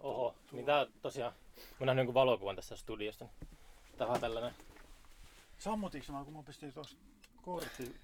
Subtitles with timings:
[0.00, 1.32] Oho, niin tää tosiaan,
[1.80, 3.26] mä nähnyt jonkun valokuvan tässä studiosta.
[3.98, 4.54] Tää on tällainen.
[5.58, 6.96] Sammutiks mä, kun mä pistin tuossa
[7.42, 7.96] kortti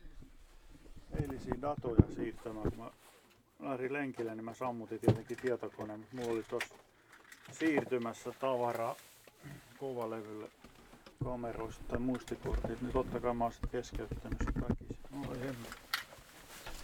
[1.23, 2.91] eilisiä datoja siirtämään, kun mä
[3.71, 6.75] lähdin lenkille, niin mä sammutin tietenkin tietokoneen, mutta mulla oli tuossa
[7.53, 8.97] siirtymässä tavaraa
[9.79, 10.49] kovalevylle
[11.25, 15.29] kameroista tai muistikortit, niin totta kai mä oon sit keskeyttänyt väkisin.
[15.31, 15.75] Oi hemmet.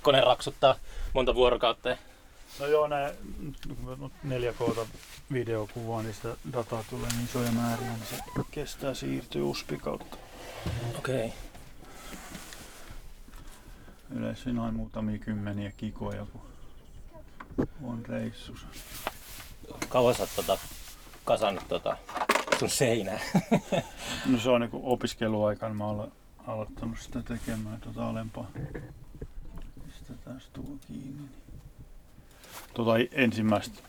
[0.03, 0.75] Kone raksuttaa
[1.15, 1.89] monta vuorokautta.
[1.89, 2.10] ja-
[2.59, 3.11] No joo, nää
[4.29, 4.87] 4K
[5.33, 8.17] videokuvaa, niin sitä dataa tulee niin isoja määriä, niin se
[8.51, 10.17] kestää siirtyä USB kautta.
[10.99, 11.27] Okei.
[11.27, 11.39] Okay.
[14.11, 16.41] Yleensä noin muutamia kymmeniä kikoja, kun
[17.85, 18.67] on reissussa.
[19.89, 20.59] Kauan sä oot tota,
[21.25, 21.97] kasannut tota,
[22.59, 23.21] sun seinää?
[24.27, 26.13] No se on niinku opiskeluaikana mä olen
[26.47, 28.51] aloittanut sitä tekemään tuota alempaa.
[29.87, 31.29] Pistetään tuo kiinni.
[32.75, 33.83] Tota i- ensimmäistä.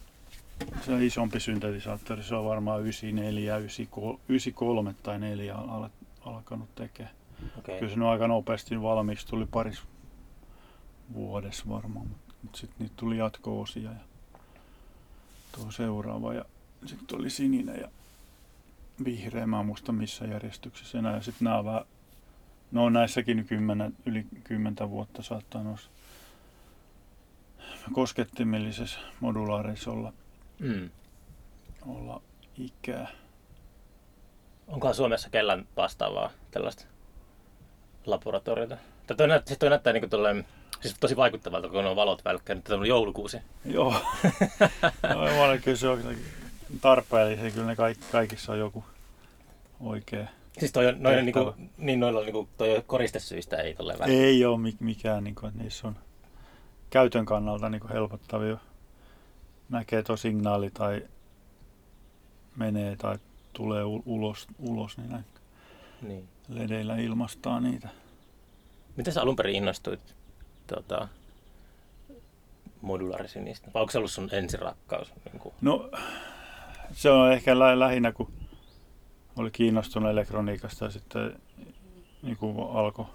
[0.86, 5.90] Se on isompi syntetisaattori, se on varmaan 94, 93 93 tai 4 al-
[6.26, 7.16] alkanut tekemään.
[7.58, 7.80] Okei.
[7.80, 9.82] Kyllä se nyt aika nopeasti valmiiksi tuli paris
[11.14, 13.98] vuodessa varmaan, mutta mut sitten niitä tuli jatko-osia ja
[15.52, 16.46] tuo seuraava ja
[16.86, 17.88] sitten tuli sininen ja
[19.06, 21.16] vihreä, mä en muista missä järjestyksessä enää.
[21.16, 21.86] Ja sitten nämä on vähän,
[22.72, 25.90] no näissäkin nyt kymmenen, yli kymmentä vuotta saattaa noissa
[27.94, 30.14] koskettimillisessa modulaarissa olla,
[30.60, 30.90] Mm.
[31.88, 32.22] olla
[32.58, 33.08] ikää.
[34.68, 36.86] Onkohan Suomessa kellään vastaavaa tällaista
[38.06, 38.78] laboratoriota?
[39.08, 40.46] Tai toi, näyttää, siis toi näyttää niinku tolleen,
[40.82, 42.58] siis tosi vaikuttavalta, kun on valot välkkäin.
[42.58, 43.38] Nyt on joulukuusi.
[43.66, 43.96] Joo.
[45.14, 46.02] no, olen kyllä se on
[46.82, 47.52] tarpeellisia.
[47.52, 48.84] Kyllä ne kaikki, kaikissa on joku
[49.80, 50.28] oikea.
[50.60, 51.44] Siis toi on, noin Tehtävä.
[51.56, 54.26] niinku, niin noilla on niinku, toi koristesyistä ei tolleen välttämättä.
[54.28, 55.96] Ei ole mi- mikään, niin kuin, että niissä on
[56.92, 58.58] käytön kannalta niin kuin helpottavia.
[59.70, 61.08] Näkee tuo signaali tai
[62.56, 63.18] menee tai
[63.54, 65.26] tulee ulos, ulos niin näin
[66.02, 66.30] Niin.
[66.50, 67.90] ledeillä ilmastaa niitä.
[68.96, 70.16] Miten sä alun perin innostuit
[70.68, 71.08] tota,
[72.82, 73.72] modulaarisinistä?
[73.74, 75.14] Vai onko se ollut sun ensirakkaus?
[75.26, 75.56] Niin kuin?
[75.62, 75.90] No
[76.92, 78.34] se on ehkä lä- lähinnä kun
[79.38, 81.42] oli kiinnostunut elektroniikasta ja sitten
[82.22, 83.06] niin kuin alkoi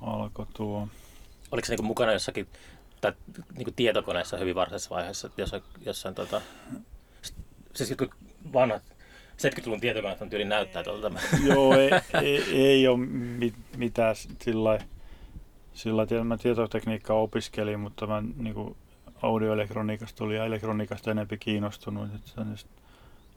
[0.00, 0.88] alko tuo.
[1.52, 2.48] Oliko se niin mukana jossakin
[3.00, 3.12] tai
[3.56, 5.42] niin kuin tietokoneessa hyvin varhaisessa vaiheessa, että
[5.84, 6.40] jossain, tota,
[7.74, 8.10] siis jotkut
[8.52, 8.82] vanhat
[9.32, 11.12] 70-luvun tietokoneet on tyyli näyttää tuolta.
[11.48, 11.90] Joo, ei,
[12.22, 14.78] ei, ei ole mit, mitään sillä
[15.74, 18.76] sillä lailla, mä tietotekniikkaa opiskelin, mutta mä niin kuin
[19.22, 22.44] audioelektroniikasta tuli ja elektroniikasta enempi kiinnostunut, että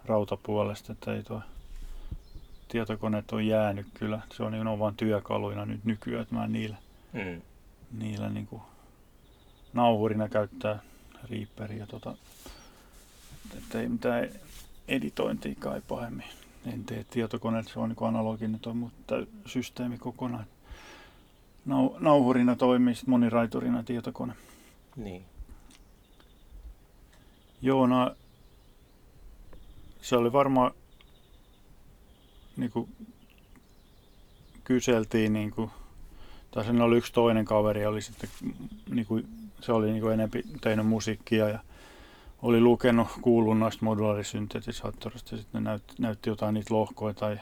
[0.05, 1.41] rautapuolesta, että ei tuo
[2.67, 4.19] tietokoneet on jäänyt kyllä.
[4.33, 6.77] Se on, niin, on vain työkaluina nyt nykyään, että mä en niillä,
[7.13, 7.41] Mm.
[7.99, 8.61] Niillä niin kuin
[9.73, 10.79] nauhurina käyttää
[11.29, 12.15] Reaperia, tota,
[13.57, 14.29] että ei mitään
[14.87, 16.25] editointia kai pahemmin.
[16.65, 20.45] En tee tietokoneet, se on niin analoginen toi, mutta systeemi kokonaan.
[21.65, 24.33] Nau, nauhurina toimii sit moniraiturina tietokone.
[24.95, 25.25] Niin.
[27.61, 28.15] Joo, no,
[30.01, 30.71] se oli varmaan,
[32.57, 32.95] niin kuin
[34.63, 35.71] kyseltiin, niin kuin,
[36.55, 38.29] tai sen oli yksi toinen kaveri, oli sitten,
[38.89, 39.27] niin kuin,
[39.61, 41.59] se oli niin kuin enempi tehnyt musiikkia ja
[42.41, 47.39] oli lukenut, kuullut noista modulaarisyntetisaattorista ja sitten ne näytti, näytti jotain niitä lohkoja tai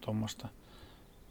[0.00, 0.48] tuommoista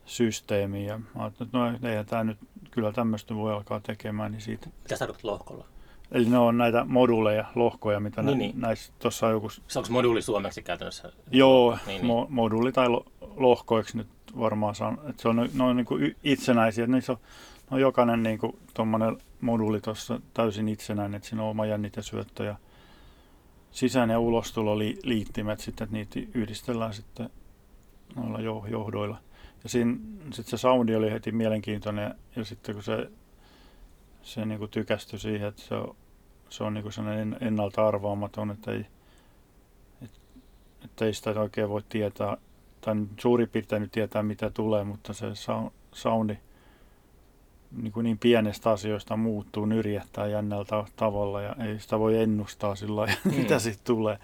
[0.05, 0.87] systeemiä.
[0.87, 2.37] Ja mä ajattelin, että no eihän tämä nyt,
[2.71, 5.65] kyllä tämmöistä voi alkaa tekemään, niin siitä Mitä sä lohkolla?
[6.11, 8.61] Eli ne on näitä moduleja, lohkoja, mitä Niin, niin, niin.
[8.61, 11.11] näissä, tuossa on joku, Se onko moduuli suomeksi käytännössä?
[11.31, 13.05] joo, Niin, niin, mo, moduli tai lo,
[13.35, 14.07] lohkoiksi nyt
[14.39, 17.19] varmaan san, että se on, ne on niin kuin itsenäisiä, niissä on,
[17.71, 22.43] no jokainen niin kuin tuommoinen moduli tuossa täysin itsenäinen, että siinä on oma jännite syöttö
[22.43, 22.55] ja
[23.71, 27.29] sisään- ja ulostuloliittimet sitten, että niitä yhdistellään sitten
[28.15, 29.17] noilla jo- johdoilla.
[29.63, 33.11] Ja siinä sitten se soundi oli heti mielenkiintoinen ja sitten kun se,
[34.21, 35.95] se niin kuin tykästyi siihen, että se on,
[36.49, 38.85] se on niin kuin sellainen ennalta arvaamaton, että ei,
[40.01, 40.11] et,
[40.85, 42.37] että ei sitä oikein voi tietää,
[42.85, 46.37] tai nyt suurin piirtein nyt tietää mitä tulee, mutta se sou- soundi
[47.71, 52.95] niin, kuin niin pienestä asioista muuttuu, nyrjähtää jännältä tavalla ja ei sitä voi ennustaa sillä
[52.95, 53.33] lailla, Mm.
[53.35, 54.17] mitä siitä tulee.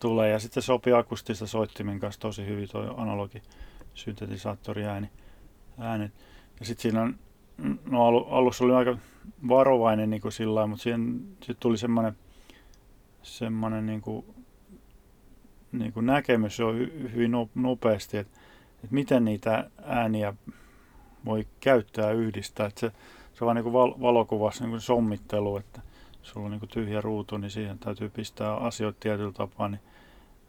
[0.00, 0.30] tulee.
[0.30, 3.42] Ja sitten se sopii akustista soittimen kanssa tosi hyvin tuo analogi
[3.94, 5.10] syntetisaattori ääni,
[5.78, 6.12] äänet.
[6.60, 7.18] Ja sitten siinä on,
[7.90, 8.98] no alu, alussa oli aika
[9.48, 12.16] varovainen niin kuin sillä lailla, mutta siihen sit tuli semmoinen
[13.22, 14.33] semmoinen niin kuin,
[15.78, 18.38] niin kuin näkemys hy- hyvin no- nopeasti, että,
[18.74, 20.34] että miten niitä ääniä
[21.24, 22.66] voi käyttää ja yhdistää.
[22.66, 22.92] Että se,
[23.34, 25.80] se on vaan niin kuin val- valokuvassa niin kuin sommittelu, että
[26.22, 29.80] sulla on niin kuin tyhjä ruutu, niin siihen täytyy pistää asioita tietyllä tapaa, niin,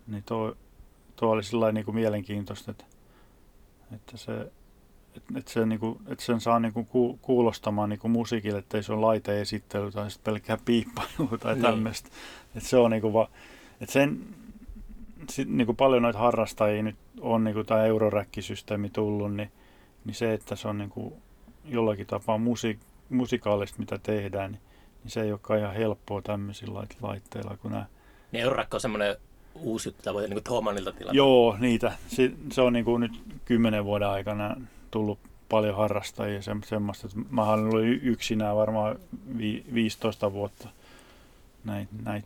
[0.07, 0.55] niin tuo,
[1.15, 2.85] tuo oli sillä niin kuin mielenkiintoista, että,
[3.95, 4.51] että se,
[5.15, 6.87] että, että, se, niin kuin, että sen saa niin kuin
[7.21, 12.09] kuulostamaan niin kuin musiikille, että ei se ole laiteesittely tai sitten pelkkää piippailu tai tämmöistä.
[12.55, 13.29] Että se on niin kuin va,
[13.81, 14.19] että sen,
[15.29, 19.51] sit, niin kuin paljon noita harrastajia nyt on niin kuin tämä euroräkkisysteemi tullut, niin,
[20.05, 21.13] niin se, että se on niin kuin
[21.65, 22.79] jollakin tapaa musi,
[23.09, 24.61] musikaalista, mitä tehdään, niin,
[25.03, 27.85] niin se ei olekaan ihan helppoa tämmöisillä laitteilla kuin nämä.
[28.31, 29.15] Niin euroräkki on semmoinen
[29.55, 31.15] uusi juttu, voi niin Thomanilta tilata.
[31.15, 31.91] Joo, niitä.
[32.07, 34.55] Se, se on niin kuin nyt kymmenen vuoden aikana
[34.91, 35.19] tullut
[35.49, 37.07] paljon harrastajia se, semmoista.
[37.07, 38.99] Että mä olen ollut yksinään varmaan
[39.37, 40.69] vi, 15 vuotta
[41.63, 42.23] näin, näin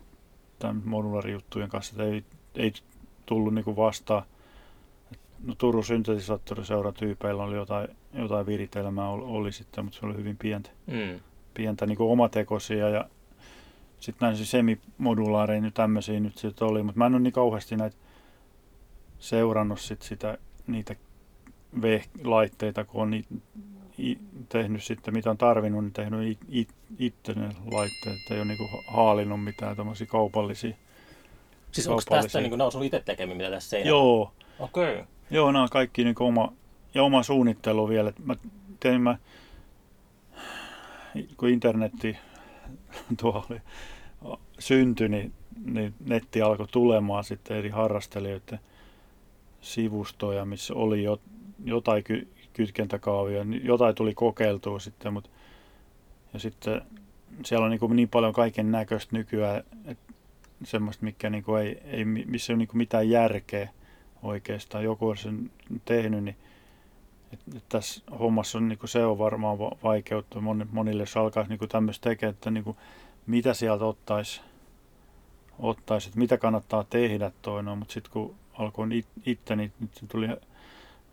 [0.84, 1.92] modularijuttujen kanssa.
[1.92, 2.24] Että ei,
[2.56, 2.72] ei
[3.30, 4.22] tullut niin vastaan.
[5.44, 10.36] No, Turun syntetisaattoriseuran tyypeillä oli jotain, jotain viritelmää oli, oli sitten, mutta se oli hyvin
[10.36, 11.20] pientä, mm.
[11.54, 13.04] pientä niin omatekoisia ja
[14.00, 17.96] sitten näin semimodulaareja nyt tämmöisiä nyt sitten oli, mutta mä en ole niin kauheasti näitä
[19.18, 20.96] seurannut sit sitä, niitä
[22.24, 23.24] laitteita, kun on
[24.48, 26.68] tehnyt sitten, mitä on tarvinnut, niin tehnyt it, it,
[26.98, 30.74] itse ne laitteet, ei ole niinku haalinnut mitään tämmöisiä kaupallisia.
[31.72, 33.88] Siis onko tästä niin nämä itse tekemiä, mitä tässä seinällä?
[33.88, 34.32] Joo.
[34.58, 34.94] Okei.
[34.94, 35.04] Okay.
[35.30, 36.52] Joo, nämä on kaikki niin oma,
[36.94, 38.12] ja oma suunnittelu vielä.
[38.24, 38.36] Mä
[38.80, 39.18] tein mä,
[41.36, 42.16] kun internetti
[43.20, 43.60] tuo oli,
[44.58, 45.32] syntyi, niin,
[45.64, 48.60] niin netti alkoi tulemaan sitten eri harrastelijoiden
[49.60, 51.20] sivustoja, missä oli jo,
[51.64, 55.30] jotain ky, kytkentäkaavia, jotain tuli kokeiltua sitten, mutta
[56.32, 56.82] ja sitten
[57.44, 60.09] siellä on niin, kuin niin paljon kaiken näköistä nykyään, että
[60.64, 63.68] semmoista, mikä niin kuin ei, ei, missä ei ole niin kuin mitään järkeä
[64.22, 64.84] oikeastaan.
[64.84, 65.50] Joku on sen
[65.84, 66.36] tehnyt, niin
[67.32, 70.40] että et tässä hommassa on, niin kuin se on varmaan vaikeutta
[70.72, 72.76] monille, jos alkaisi niin tämmöistä tekemään, että niin kuin,
[73.26, 74.40] mitä sieltä ottaisi,
[75.58, 80.28] ottaisi, että mitä kannattaa tehdä toinen, mutta sitten kun alkoi itse, niin nyt tuli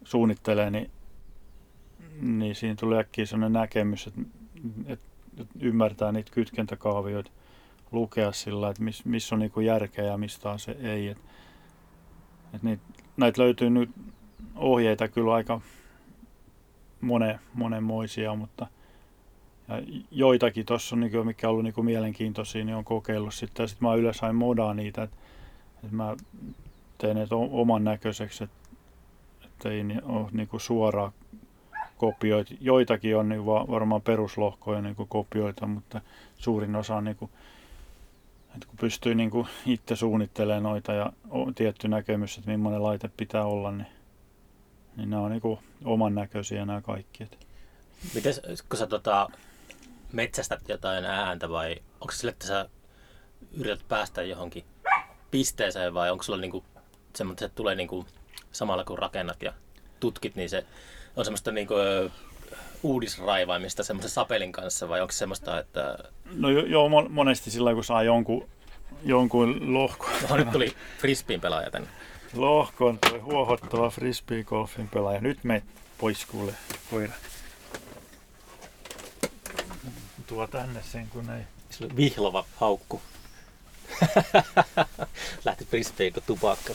[0.03, 0.91] suunnittelemaan, niin,
[2.21, 4.21] niin siinä tuli äkkiä sellainen näkemys, että,
[4.85, 5.07] että,
[5.41, 7.31] että ymmärtää niitä kytkentäkaavioita,
[7.92, 11.07] lukea sillä, että missä miss on niin järkeä ja mistä se ei.
[11.07, 11.18] Et,
[12.54, 12.84] et niitä,
[13.18, 13.89] näitä löytyy nyt
[14.56, 15.62] ohjeita kyllä aika
[17.01, 18.68] monen, monenmoisia, mutta
[19.68, 19.81] ja
[20.12, 23.63] joitakin tuossa on, niin mikä on ollut niin mielenkiintoisia, niin on kokeillut sitten.
[23.63, 25.18] Ja sitten mä yleensä hain modaa niitä, että,
[25.84, 26.16] että mä
[26.98, 28.57] teen ne oman näköiseksi, että,
[29.45, 31.12] että ei ole niin suoraa
[31.98, 32.54] kopioita.
[32.62, 36.01] Joitakin on niin varmaan peruslohkoja niin kopioita, mutta
[36.36, 37.31] suurin osa on niin kuin,
[38.57, 43.09] että kun pystyy niin kuin itse suunnittelemaan noita ja on tietty näkemys, että millainen laite
[43.18, 43.88] pitää olla, niin,
[44.95, 47.30] niin nämä on niin kuin oman näköisiä nämä kaikki.
[48.13, 48.33] Miten
[48.69, 49.30] kun sä tota,
[50.12, 52.69] metsästät jotain ääntä vai onko sille, että sä
[53.51, 54.63] yrität päästä johonkin
[55.31, 56.63] pisteeseen vai onko sulla niinku
[57.15, 58.06] semmoinen, että se tulee niinku
[58.51, 59.53] samalla kun rakennat ja
[60.00, 60.65] tutkit, niin se
[61.15, 61.74] on semmoista niinku,
[62.83, 65.97] uudisraivaamista semmoisen sapelin kanssa vai onko se semmoista, että...
[66.35, 68.47] No joo, jo, monesti sillä kun saa jonkun,
[69.03, 70.09] jonkun lohkon.
[70.29, 71.88] No, nyt tuli frisbeen pelaaja tänne.
[72.33, 75.21] Lohkon tuli huohottava frisbee-golfin pelaaja.
[75.21, 75.63] Nyt me
[75.97, 76.53] pois kuule,
[76.91, 77.13] koira
[80.27, 81.44] tuo tänne sen, kun ei...
[81.69, 83.01] Sillä vihlova haukku.
[85.45, 86.74] Lähti frisbeen kuin tupakka.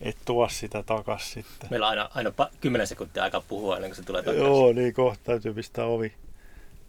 [0.00, 1.70] Et tuo sitä takas sitten.
[1.70, 4.46] Meillä on aina, aina 10 sekuntia aikaa puhua ennen kuin se tulee takaisin.
[4.46, 6.12] Joo, niin kohta täytyy pistää ovi,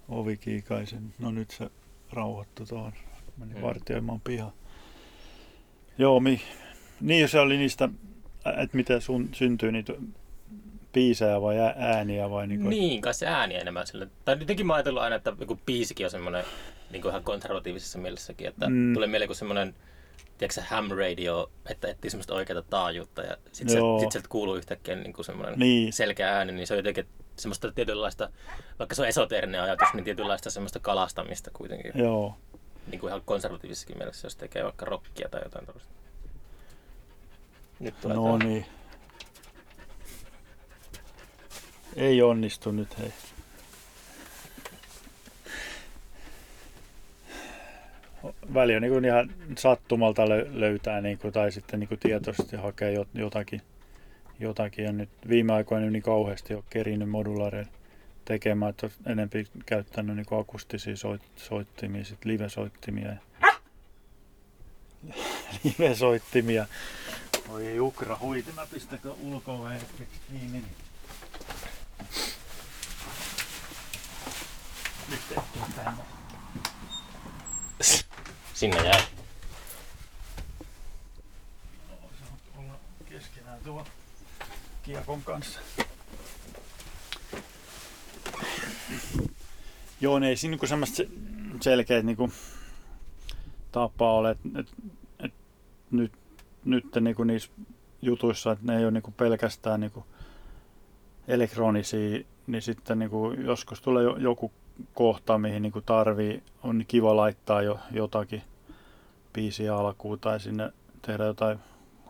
[0.09, 1.13] ovi kiikaisen.
[1.19, 1.69] No nyt se
[2.11, 2.93] rauhoittui tuohon.
[3.37, 3.61] Meni hmm.
[3.61, 4.53] vartioimaan pihaan.
[5.97, 6.41] Joo, mi,
[7.01, 7.89] niin se oli niistä,
[8.57, 9.93] että miten sun syntyy niitä
[10.93, 12.69] biisejä vai ääniä vai niin kuin...
[12.69, 14.07] Niin, kai se ääni enemmän sille.
[14.25, 16.43] Tai jotenkin mä ajatellut aina, että joku biisikin on semmoinen
[16.91, 18.93] niin kuin ihan konservatiivisessa mielessäkin, että mm.
[18.93, 19.75] tulee mieleen kuin semmoinen
[20.37, 24.95] tiedätkö ham radio, että etsii semmoista oikeaa taajuutta ja sitten se, sit sieltä kuuluu yhtäkkiä
[24.95, 25.93] niin kuin semmoinen niin.
[25.93, 28.29] selkeä ääni, niin se on jotenkin semmoista tietynlaista,
[28.79, 31.91] vaikka se on esoteerinen ajatus, niin tietynlaista semmoista kalastamista kuitenkin.
[31.95, 32.35] Joo.
[32.87, 35.93] Niin kuin ihan konservatiivisessakin mielessä, jos tekee vaikka rockia tai jotain tällaista.
[37.79, 38.49] Nyt tulee no tämä.
[38.49, 38.65] niin.
[41.95, 43.13] Ei onnistu nyt, hei.
[48.53, 53.61] Väli on niin ihan sattumalta löytää niin kuin, tai sitten niin kuin tietoisesti hakea jotakin,
[54.39, 54.85] jotakin.
[54.85, 57.65] Ja nyt viime aikoina niin kauheasti ole kerinyt modulaareja
[58.25, 63.13] tekemään, että on enempi käyttänyt niin kuin akustisia soit, soittimia, sitten live-soittimia.
[65.63, 66.65] live-soittimia.
[67.49, 70.65] Oi Ukra huiti, mä pistäkö ulkoa niin, niin.
[75.09, 76.01] Nyt tehtiin tänne.
[78.59, 79.01] Sinne jäi.
[82.57, 82.73] olla
[83.09, 83.85] keskenään tuo
[84.83, 85.59] kiekon kanssa.
[90.01, 91.07] Joo, ne ei siinä niinku semmoista se-
[91.61, 92.31] selkeät niinku
[93.71, 94.67] tapaa ole, että et,
[95.19, 95.33] et
[95.91, 96.11] nyt,
[96.65, 97.51] nyt niinku niissä
[98.01, 100.05] jutuissa, että ne ei ole niinku pelkästään niinku
[101.27, 104.51] elektronisia, niin sitten niinku joskus tulee jo, joku
[104.93, 108.43] kohta, mihin niinku tarvii, on kiva laittaa jo jotakin
[109.33, 110.71] biisiä alkuun tai sinne
[111.01, 111.59] tehdä jotain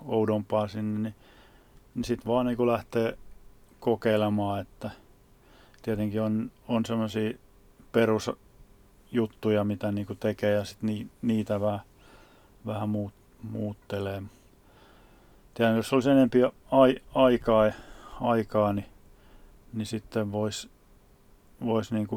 [0.06, 1.16] oudompaa sinne, niin,
[1.96, 3.18] niin sitten vaan niin lähtee
[3.80, 4.92] kokeilemaan, että
[5.82, 7.34] tietenkin on, on semmoisia
[7.92, 11.82] perusjuttuja, mitä niin tekee ja sitten ni, niitä vähän,
[12.66, 14.24] vähän muut, muuttelee.
[15.54, 16.40] Tiedän, jos olisi enempi
[16.72, 17.72] ai, aikaa,
[18.22, 18.86] aikaa, niin,
[19.74, 20.70] niin sitten voisi
[21.66, 22.08] vois niin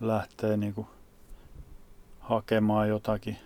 [0.00, 0.86] lähteä niin
[2.20, 3.38] hakemaan jotakin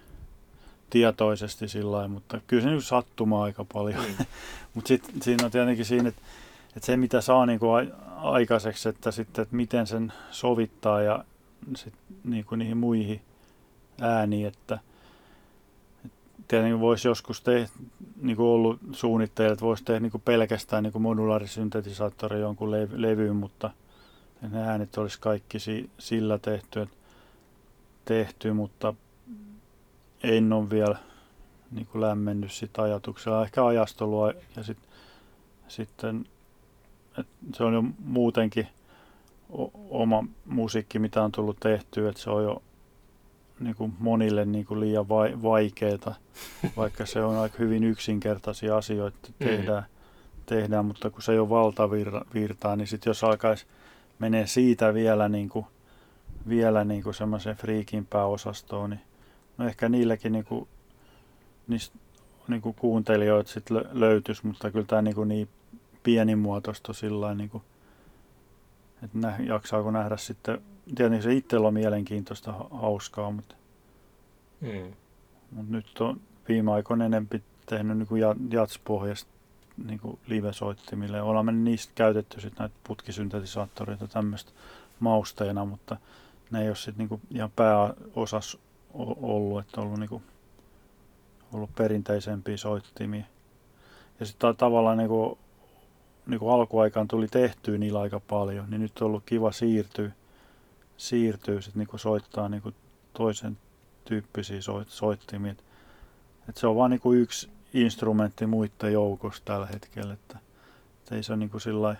[0.90, 4.04] tietoisesti sillä lailla, mutta kyllä se nyt sattumaa aika paljon.
[4.18, 4.24] Mm.
[4.74, 6.22] mutta sitten siinä on tietenkin siinä, että,
[6.76, 11.24] että se mitä saa niin kuin aikaiseksi, että sitten että miten sen sovittaa ja
[11.76, 11.94] sit
[12.24, 13.20] niin kuin niihin muihin
[14.00, 14.78] ääniin, että,
[16.04, 16.18] että
[16.48, 17.68] tietenkin voisi joskus tehdä,
[18.22, 23.02] niin kuin ollut suunnitteilla, että voisi tehdä niin kuin pelkästään niin kuin modulaarisyntetisaattori jonkun levy,
[23.02, 23.70] levyyn, mutta
[24.48, 26.88] ne äänet olisi kaikki si, sillä tehty,
[28.04, 28.94] tehty, mutta
[30.22, 30.96] en ole vielä
[31.70, 33.44] niin kuin lämmennyt sitä ajatuksella.
[33.44, 34.78] Ehkä ajastolua ja sit,
[35.68, 36.24] sitten
[37.54, 38.68] se on jo muutenkin
[39.58, 42.62] o- oma musiikki, mitä on tullut tehtyä, että se on jo
[43.60, 46.14] niin kuin monille niin kuin liian vai- vaikeaa,
[46.76, 49.86] vaikka se on aika hyvin yksinkertaisia asioita tehdään,
[50.46, 53.66] tehdään mutta kun se ei ole valtavirtaa, niin sitten jos alkaisi
[54.22, 55.66] menee siitä vielä, niin kuin,
[56.48, 59.00] vielä niin kuin semmoisen friikimpään osastoon, niin
[59.58, 60.68] no ehkä niilläkin niin kuin,
[61.68, 61.98] niistä
[62.48, 65.48] niin kuin kuuntelijoita sit löytyisi, mutta kyllä tämä niin, kuin niin
[66.02, 67.62] pienimuotoista sillä niin kuin,
[69.02, 70.62] että nä, jaksaako nähdä sitten,
[70.94, 73.54] tietenkin se itsellä on mielenkiintoista, hauskaa, mutta,
[74.60, 74.92] Mm.
[75.50, 79.31] mutta nyt on viime aikoina enempi tehnyt niin jatspohjasta
[79.86, 81.22] niin live-soittimille.
[81.22, 84.52] Ollaan me niistä käytetty sit näitä putkisyntetisaattoreita tämmöistä
[85.00, 85.96] mausteina, mutta
[86.50, 88.58] ne ei ole sitten niin ihan pääosas
[88.94, 90.22] ollut, että on ollut, niin
[91.52, 93.24] ollut perinteisempiä soittimia.
[94.20, 95.38] Ja sitten tavallaan niin kuin,
[96.26, 100.10] niin kuin alkuaikaan tuli tehtyä niillä aika paljon, niin nyt on ollut kiva siirtyä,
[100.96, 102.74] siirtyä sit niin soittaa niin
[103.12, 103.58] toisen
[104.04, 105.54] tyyppisiä soit, soittimia.
[106.48, 110.38] Et se on vain niin yksi instrumentti muiden joukossa tällä hetkellä, että,
[110.98, 111.96] että ei se niin kuin sillä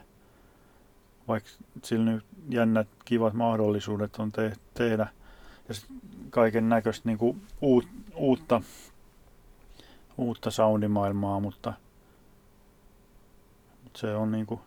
[1.28, 1.50] vaikka
[1.84, 5.06] sillä nyt jännät, kivat mahdollisuudet on te- tehdä
[5.68, 5.74] ja
[6.30, 8.62] kaiken näköistä niin kuin uut, uutta,
[10.18, 11.72] uutta soundimaailmaa, mutta,
[13.84, 14.60] mutta se on niin kuin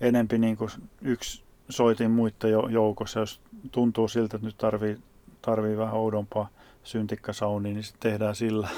[0.00, 0.70] enempi niin kuin
[1.02, 3.40] yksi soitin muiden joukossa, jos
[3.70, 4.98] tuntuu siltä, että nyt tarvii,
[5.42, 6.48] tarvii vähän oudompaa
[6.84, 8.68] syntikkasoundia, niin sitten tehdään sillä.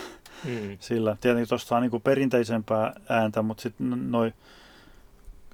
[0.44, 0.76] Mm.
[0.80, 1.16] sillä.
[1.20, 4.34] Tietenkin tuosta on niin perinteisempää ääntä, mutta sitten noin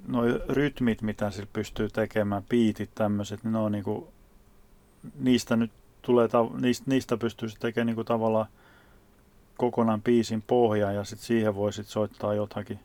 [0.08, 4.04] noi rytmit, mitä sillä pystyy tekemään, biitit tämmöiset, niin ne on niin kuin,
[5.18, 5.70] niistä nyt
[6.02, 6.28] tulee,
[6.60, 8.46] niistä, niistä pystyy tekemään niin kuin tavallaan
[9.56, 12.78] kokonaan biisin pohja ja sitten siihen voi sit soittaa jotakin,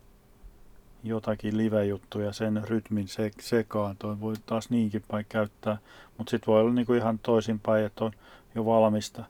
[1.04, 3.98] jotakin live-juttuja sen rytmin se, sekaan.
[3.98, 5.78] Toi voi taas niinkin päin käyttää,
[6.18, 8.12] mutta sitten voi olla niinku ihan toisinpäin, että on
[8.56, 9.24] jo valmista,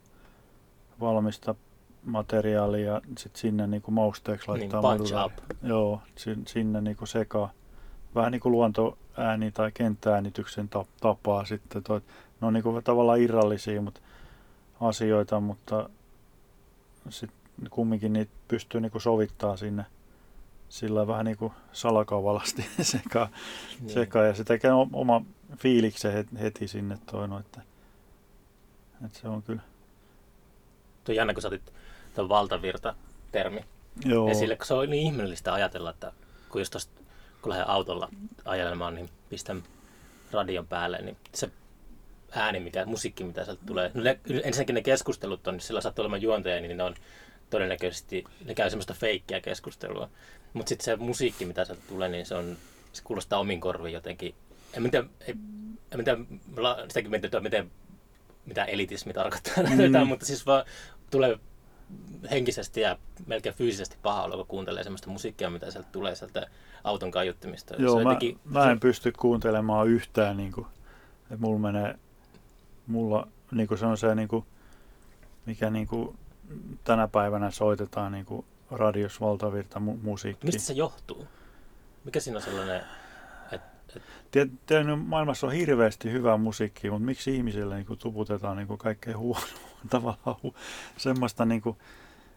[1.00, 1.56] valmista
[2.06, 5.34] materiaalia ja sitten sinne niinku mausteeksi laittaa niin, punch up.
[5.63, 6.01] Joo,
[6.48, 7.50] sinne niinku sekaan.
[8.16, 10.70] Vähän niin kuin luontoääni tai kenttäänityksen
[11.01, 11.84] tapaa sitten.
[11.84, 12.01] Toi,
[12.42, 14.01] ne on niinku tavallaan irrallisia mutta
[14.82, 15.89] asioita, mutta
[17.10, 17.38] sitten
[17.70, 19.86] kumminkin niitä pystyy niinku sovittaa sinne
[20.70, 23.27] sillä vähän niin kuin salakavalasti sekaan,
[23.80, 23.89] niin.
[23.89, 25.22] seka, ja se tekee oma
[25.58, 27.62] fiiliksen heti sinne toino, että,
[29.06, 29.62] että se on kyllä.
[31.07, 31.73] Tuo jännä, kun sä otit
[32.15, 33.59] tuon valtavirta-termi
[34.05, 34.29] Joo.
[34.29, 36.13] esille, kun se on niin ihmeellistä ajatella, että
[36.49, 37.01] kun just tosta,
[37.41, 38.09] kun lähden autolla
[38.45, 39.63] ajelemaan, niin pistän
[40.31, 41.49] radion päälle, niin se
[42.31, 43.91] ääni, mikä, musiikki, mitä sieltä tulee.
[43.93, 46.95] No ne, ensinnäkin ne keskustelut on, niin sillä sattuu olemaan juontaja, niin ne on
[47.49, 50.09] todennäköisesti, ne käy semmoista feikkiä keskustelua.
[50.53, 52.57] Mutta sitten se musiikki, mitä sieltä tulee, niin se, on,
[52.93, 54.35] se kuulostaa omin korviin jotenkin.
[54.73, 55.39] En mitä, en,
[55.91, 56.17] en mitä,
[56.87, 57.71] sitäkin mietin, että miten,
[58.45, 59.63] mitä elitismi tarkoittaa,
[60.01, 60.07] mm.
[60.07, 60.65] mutta siis vaan
[61.11, 61.39] tulee
[62.31, 66.47] henkisesti ja melkein fyysisesti paha olla, kun kuuntelee semmoista musiikkia, mitä sieltä tulee sieltä
[66.83, 67.75] auton kaiuttimista.
[67.75, 70.67] Joo, mä, jotenkin, mä en pysty kuuntelemaan yhtään niin kuin
[71.31, 71.95] Et mulla menee,
[72.87, 74.45] mulla niinku se on se, niinku,
[75.45, 76.15] mikä niinku
[76.83, 80.45] tänä päivänä soitetaan niinku radios valtavirta mu- musiikki.
[80.45, 81.27] Mistä se johtuu?
[82.03, 82.83] Mikä siinä on sellainen,
[83.51, 83.99] että
[84.31, 89.76] Tiet- tiedän, maailmassa on hirveästi hyvää musiikkia, mutta miksi ihmisille niinku tuputetaan niinku kaikkein huonoa
[89.98, 90.53] tavallaan
[90.98, 91.77] semmoista, niinku,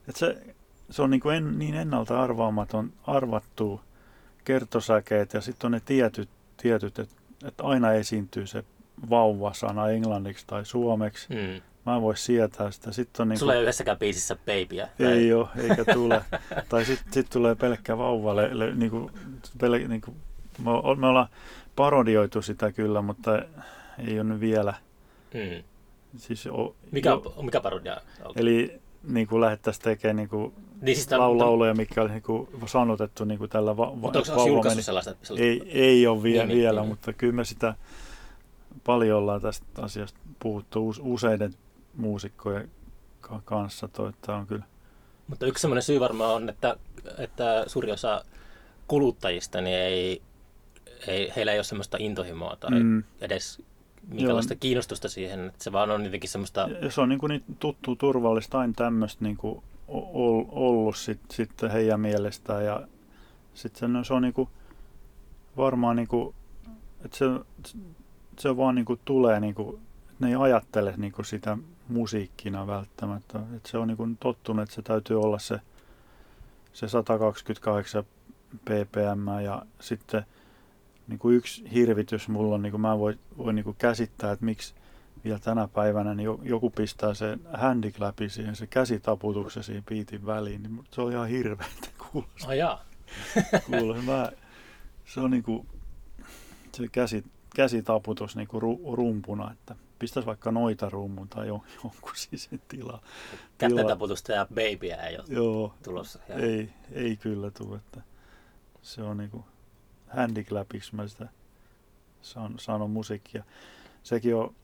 [0.08, 0.54] että se,
[0.90, 3.80] se on niinku en, niin ennalta arvaamaton, arvattu
[4.44, 7.14] kertosäkeet ja sitten on ne tietyt, tietyt että
[7.44, 8.64] et aina esiintyy se
[9.10, 11.28] vauva-sana englanniksi tai suomeksi.
[11.28, 11.62] mm.
[11.86, 12.92] Mä en voi sietää sitä.
[12.92, 14.88] Sitten on niinku, sulla ei ole yhdessäkään biisissä babyä?
[14.98, 16.24] ei ole, eikä tule.
[16.68, 18.36] tai sitten sit tulee pelkkä vauva.
[18.36, 19.10] Le, le, niinku,
[19.58, 20.14] pel, niinku,
[20.64, 21.28] me, o- me ollaan
[21.76, 23.42] parodioitu sitä kyllä, mutta
[24.06, 24.74] ei ole nyt vielä.
[25.34, 25.64] Mm.
[26.16, 28.00] Siis o, Mikä, jo, mikä parodia
[28.36, 32.22] eli niin kuin lähdettäisiin tekemään niin kuin niin siis tämän, lau, lauluja, mikä oli niin
[32.22, 35.14] kuin sanotettu niin kuin tällä va, mutta onko, onko sellaista?
[35.22, 36.88] sellaista Ei, ei ole vie, Niin, niin, vielä, niin.
[36.88, 37.74] mutta kyllä me sitä
[38.84, 41.54] paljon ollaan tästä asiasta puhuttu us, useiden
[41.96, 42.70] muusikkojen
[43.20, 43.88] ka- kanssa.
[43.88, 44.64] Toi, on kyllä
[45.26, 46.76] Mutta yksi semmoinen syy varmaan on, että,
[47.18, 48.24] että suuri osa
[48.86, 50.22] kuluttajista niin ei,
[51.06, 53.62] ei, heillä ei ole semmoista intohimoa tai mm, edes
[54.08, 55.46] minkälaista kiinnostusta siihen.
[55.46, 56.68] Että se vaan on jotenkin semmoista...
[56.82, 61.20] Ja se on niin, kuin niin tuttu, turvallista, aina tämmöistä niin kuin ol- ollut sit,
[61.30, 62.64] sitten heidän mielestään.
[62.64, 62.88] Ja
[63.54, 64.48] sitten se, no, se on niin kuin
[65.56, 66.34] varmaan, niin kuin,
[67.04, 67.24] että se,
[68.38, 69.68] se vaan niin kuin tulee, niin kuin,
[70.10, 73.40] että ne ei ajattele niin kuin sitä musiikkina välttämättä.
[73.56, 75.60] Että se on niin kuin tottunut, että se täytyy olla se,
[76.72, 78.04] se 128
[78.64, 80.26] ppm ja sitten
[81.10, 84.44] niin kuin yksi hirvitys mulla on, niin kuin mä voin voi niin kuin käsittää, että
[84.44, 84.74] miksi
[85.24, 90.62] vielä tänä päivänä niin jo- joku pistää sen handiclapi siihen, se käsitaputuksen siihen biitin väliin,
[90.62, 92.48] niin se on ihan hirveätä kuulostaa.
[92.48, 92.84] Oh, jaa.
[94.06, 94.32] Mä,
[95.04, 95.66] se on niinku
[96.72, 97.24] se käsi,
[97.56, 103.02] käsitaputus niinku ru, rumpuna, että pistäisi vaikka noita rummun tai jon, jonkun siis tilaa.
[103.58, 106.18] Kätten taputusta ja babyä ei ole Joo, tulossa.
[106.28, 108.02] Ja ei, ei kyllä tule, että
[108.82, 109.44] se on niinku
[110.16, 111.28] handiclapiksi mä sitä
[112.22, 113.44] san, sanon musiikkia.
[114.02, 114.54] Sekin on,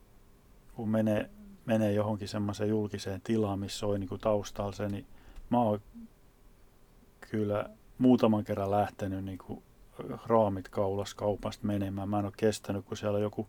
[0.75, 1.31] kun menee,
[1.67, 5.07] menee johonkin semmoiseen julkiseen tilaan, missä soi niinku taustalla se, niin
[5.51, 5.81] mä oon
[7.21, 9.63] kyllä muutaman kerran lähtenyt niinku
[10.27, 12.09] raamit kaulas kaupasta menemään.
[12.09, 13.49] Mä en ole kestänyt, kun siellä joku,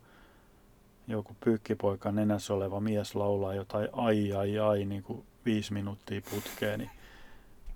[1.08, 6.78] joku pyykkipoika nenässä oleva mies laulaa jotain ai ai ai niin kuin viisi minuuttia putkeen,
[6.78, 6.90] niin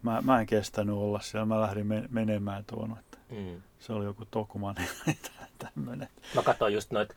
[0.03, 1.47] mä, mä en kestänyt olla siellä.
[1.47, 2.97] Mä lähdin men- menemään tuonne.
[3.33, 3.62] Mm.
[3.79, 4.88] se oli joku Tokumanen
[5.59, 6.09] tämmöinen.
[6.35, 7.14] Mä katsoin just noita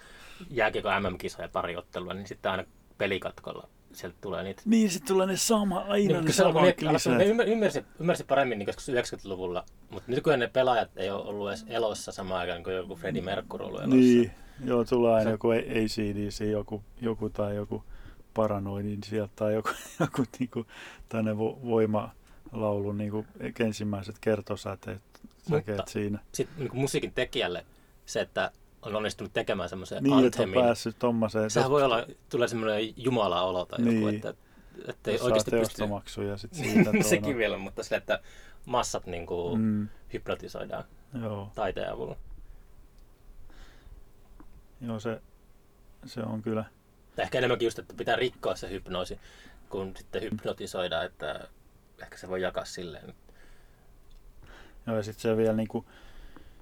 [0.50, 2.64] jääkiekon MM-kisoja pari ottelua, niin sitten aina
[2.98, 6.74] pelikatkolla sieltä tulee niitä Niin, sitten tulee ne sama, aina Niin, ne samat ne, ne
[6.74, 7.28] kliseet.
[7.30, 11.66] ymmär, ymmärsi, ymmärsi paremmin niin joskus 90-luvulla, mutta nykyään ne pelaajat ei ole ollut edes
[11.68, 13.96] elossa samaan aikaan kuin joku Freddie Mercury ollut elossa.
[13.96, 14.32] Niin,
[14.66, 17.84] joo, tulee aina Se- joku ACDC, joku, joku tai joku
[18.34, 20.66] paranoidin sieltä tai joku, joku niinku,
[21.10, 23.26] tänne vo- voimalaulu niinku,
[23.60, 25.02] ensimmäiset kertosäteet
[25.50, 26.20] säkeet Mutta- siinä.
[26.32, 27.66] Sitten niin musiikin tekijälle
[28.06, 31.50] se, että on onnistunut tekemään semmoisen Niin, anthemin, päässyt tommoseen.
[31.50, 34.16] sehän voi olla, tulee semmoinen jumala-olo tai joku, Niin.
[34.16, 34.34] että,
[34.88, 35.56] että ei oikeasti pysty...
[35.76, 36.92] teostomaksuja sit siitä.
[37.02, 38.20] Sekin vielä, mutta sille, että
[38.66, 40.84] massat niin kuin Mm, hypnotisoidaan
[41.22, 42.16] joo, taiteen avulla.
[44.82, 45.22] joo se,
[46.06, 46.66] se on kyllä.
[47.16, 49.20] Tai ehkä enemmänkin just, että pitää rikkoa se hypnoosi,
[49.70, 51.48] kun sitten hypnotisoida, että
[52.02, 53.14] ehkä se voi jakaa silleen.
[54.88, 55.86] Joo, ja sitten se vielä niinku,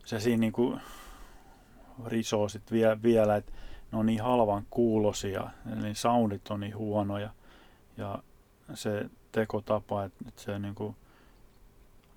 [0.05, 0.77] se siinä niinku
[2.05, 3.51] risoo sit vie, vielä, että
[3.91, 7.29] ne on niin halvan kuulosia, eli soundit on niin huonoja.
[7.97, 8.23] Ja
[8.73, 10.95] se tekotapa, että et se niinku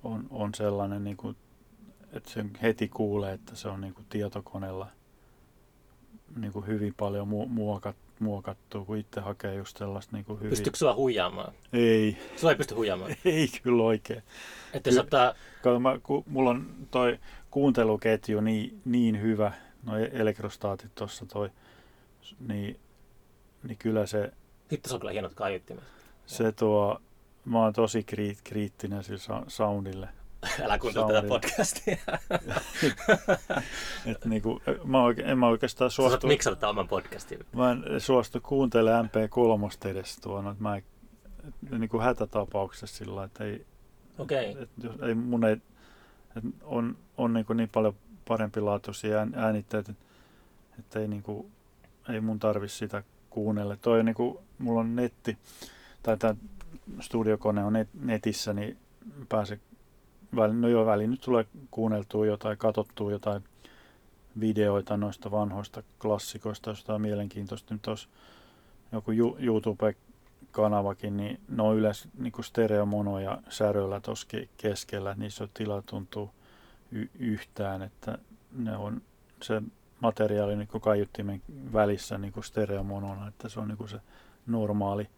[0.05, 1.35] on, on sellainen, niinku,
[2.13, 4.87] että sen heti kuulee, että se on niinku tietokoneella
[6.37, 10.51] niinku hyvin paljon mu- muokat, muokattu, kun itse hakee just sellaista niinku hyvin.
[10.51, 11.53] Pystyykö sua huijaamaan?
[11.73, 13.11] Ei, Sua ei pysty huijaamaan.
[13.25, 14.23] ei kyllä oikein.
[14.73, 15.35] Että jos ottaa,
[15.67, 17.19] Kato, mä, ku, mulla on toi
[17.51, 19.53] kuunteluketju niin, niin hyvä,
[19.83, 21.51] noi elektrostaatit tuossa toi,
[22.49, 22.81] niin,
[23.63, 24.33] niin kyllä se,
[24.73, 25.85] hitto se on kyllä hienot kaiuttimet.
[26.27, 27.01] se tuo,
[27.45, 30.09] mä oon tosi kriit, kriittinen sille sa- soundille.
[30.63, 31.97] Älä kuuntele tätä podcastia.
[34.07, 37.39] Et niinku, mä oikein, en mä oikeastaan Sä suostu, miksata tämän oman podcastin.
[37.53, 40.83] mä en suostu kuuntelemaan MP3 edes tuona, että mä en,
[41.79, 43.67] niinku hätätapauksessa sillä että ei,
[44.19, 44.51] Okei.
[44.51, 44.63] Okay.
[44.63, 47.95] et, jos, ei mun ei, et on, on niin, niin paljon
[48.29, 50.05] parempilaatuisia ään- äänitteitä, että,
[50.79, 51.47] että ei, niin kuin,
[52.09, 53.77] ei mun tarvi sitä kuunnella.
[53.77, 55.39] Toi niin kuin, mulla on netti,
[56.03, 56.35] tai tämä
[57.01, 58.77] studiokone on net, netissä, niin
[59.29, 59.61] pääse
[60.37, 63.45] väliin, no joo, väliin nyt tulee kuunneltua jotain, katsottua jotain
[64.41, 67.75] videoita noista vanhoista klassikoista, jostain mielenkiintoista.
[67.75, 68.09] Nyt olisi
[68.93, 69.13] joku
[70.57, 76.31] YouTube-kanavakin, niin ne on yleensä niin stereomono ja säröllä tuossa keskellä, niissä on tila tuntuu
[76.93, 78.19] y- yhtään, että
[78.53, 79.03] ne on
[79.43, 79.63] se
[80.01, 81.43] materiaali niin kaiuttimen
[81.73, 84.01] välissä niin stereomonona, että se on niin se
[84.47, 85.09] normaali,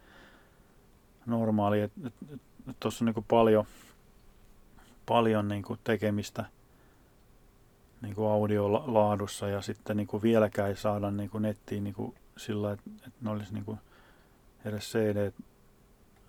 [1.27, 3.64] normaali että et, et, et tuossa on niin paljon,
[5.07, 6.44] paljon niin tekemistä
[8.03, 13.31] niin audiolaadussa ja sitten niin vieläkään ei saada niin nettiin niin sillä, että, että ne
[13.31, 13.79] olisi niin
[14.68, 15.33] edes CD,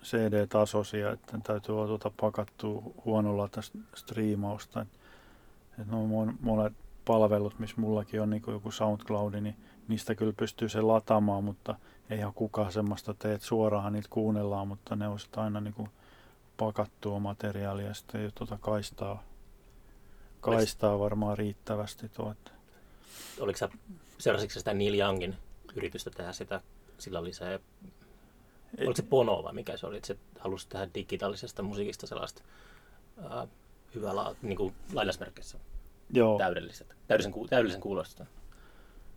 [0.02, 4.80] CD-tasoisia, että täytyy tuota pakattua huonolla tästä striimausta.
[5.78, 6.72] Että on monet
[7.04, 9.56] palvelut, missä mullakin on niin joku SoundCloud, niin
[9.88, 11.74] niistä kyllä pystyy se lataamaan, mutta
[12.10, 15.88] ei ole kukaan semmoista tee, että suoraan niitä kuunnellaan, mutta ne olisi aina niin kuin
[16.56, 19.22] pakattua materiaalia ja sitten tuota kaistaa,
[20.40, 22.08] kaistaa varmaan riittävästi.
[22.08, 22.52] Tuot.
[23.40, 23.68] Oliko sä,
[24.18, 25.36] seurasitko sitä Neil Youngin
[25.74, 26.60] yritystä tehdä sitä,
[26.98, 27.60] sillä oli se,
[28.78, 32.42] oliko se Pono vai mikä se oli, että se halusi tehdä digitaalisesta musiikista sellaista
[33.18, 33.48] uh,
[33.94, 35.58] hyvää la, niin kuin lainausmerkeissä
[36.12, 36.38] Joo.
[36.38, 38.26] täydelliset, täydellisen, täydellisen kuulosta.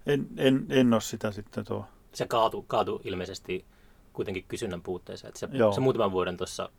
[0.05, 1.85] En, en, en ole sitä sitten tuo.
[2.13, 3.65] Se kaatui, kaatu ilmeisesti
[4.13, 5.29] kuitenkin kysynnän puutteeseen.
[5.29, 6.69] Että se, se muutaman vuoden tuossa,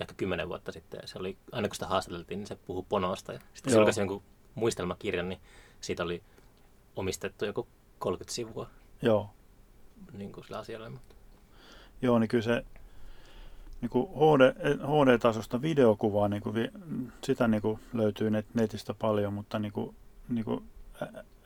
[0.00, 3.32] ehkä kymmenen vuotta sitten, se oli, aina kun sitä haastateltiin, niin se puhui ponosta.
[3.32, 4.22] Ja sitten se julkaisi jonkun
[4.54, 5.40] muistelmakirjan, niin
[5.80, 6.22] siitä oli
[6.96, 7.68] omistettu joku
[7.98, 8.70] 30 sivua.
[9.02, 9.30] Joo.
[10.12, 10.90] Niin kuin sillä asialla.
[10.90, 11.14] Mutta...
[12.02, 12.64] Joo, niin kyllä se
[13.80, 16.70] niin kuin HD, HD-tasosta videokuvaa, niin kuin,
[17.24, 19.96] sitä niin kuin löytyy net, netistä paljon, mutta niin kuin,
[20.28, 20.64] niin kuin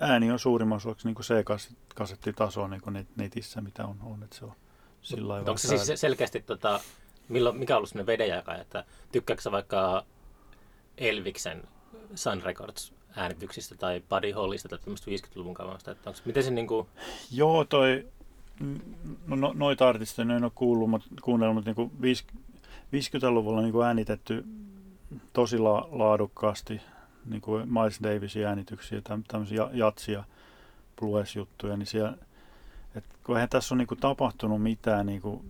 [0.00, 4.52] ääni on suurimman osaksi niin C-kasettitaso niin kuin netissä, mitä on, on että se on
[5.02, 6.80] sillä Onko se siis selkeästi, tota,
[7.28, 10.04] milloin, mikä on ollut sellainen vedenjaka, että tykkääkö vaikka
[10.98, 11.62] Elviksen
[12.14, 16.66] Sun Records äänityksistä tai Buddy Hollista tai tämmöistä 50-luvun kaavasta, että onko, miten se niin
[16.66, 16.86] kuin...
[17.30, 18.08] Joo, toi,
[19.26, 22.16] no, no, noita artisteja en ole kuullut, mutta kuunnellut, mutta niin
[22.92, 24.44] 50-luvulla niin kuin äänitetty
[25.32, 26.80] tosi la, laadukkaasti
[27.26, 30.24] niin kuin Miles Davisin äänityksiä, tämmöisiä jatsia,
[31.00, 32.14] blues-juttuja, niin siellä,
[32.96, 35.44] et kun eihän tässä ole niin kuin tapahtunut mitään niin kuin,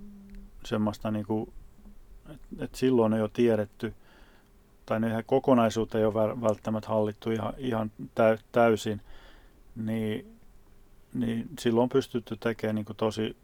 [0.64, 1.52] semmoista, niin kuin,
[2.30, 3.94] että et silloin ei ole tiedetty,
[4.86, 7.90] tai ne kokonaisuutta ei ole välttämättä hallittu ihan, ihan
[8.52, 9.00] täysin,
[9.76, 10.33] niin
[11.14, 13.36] niin silloin on pystytty tekemään niin tosi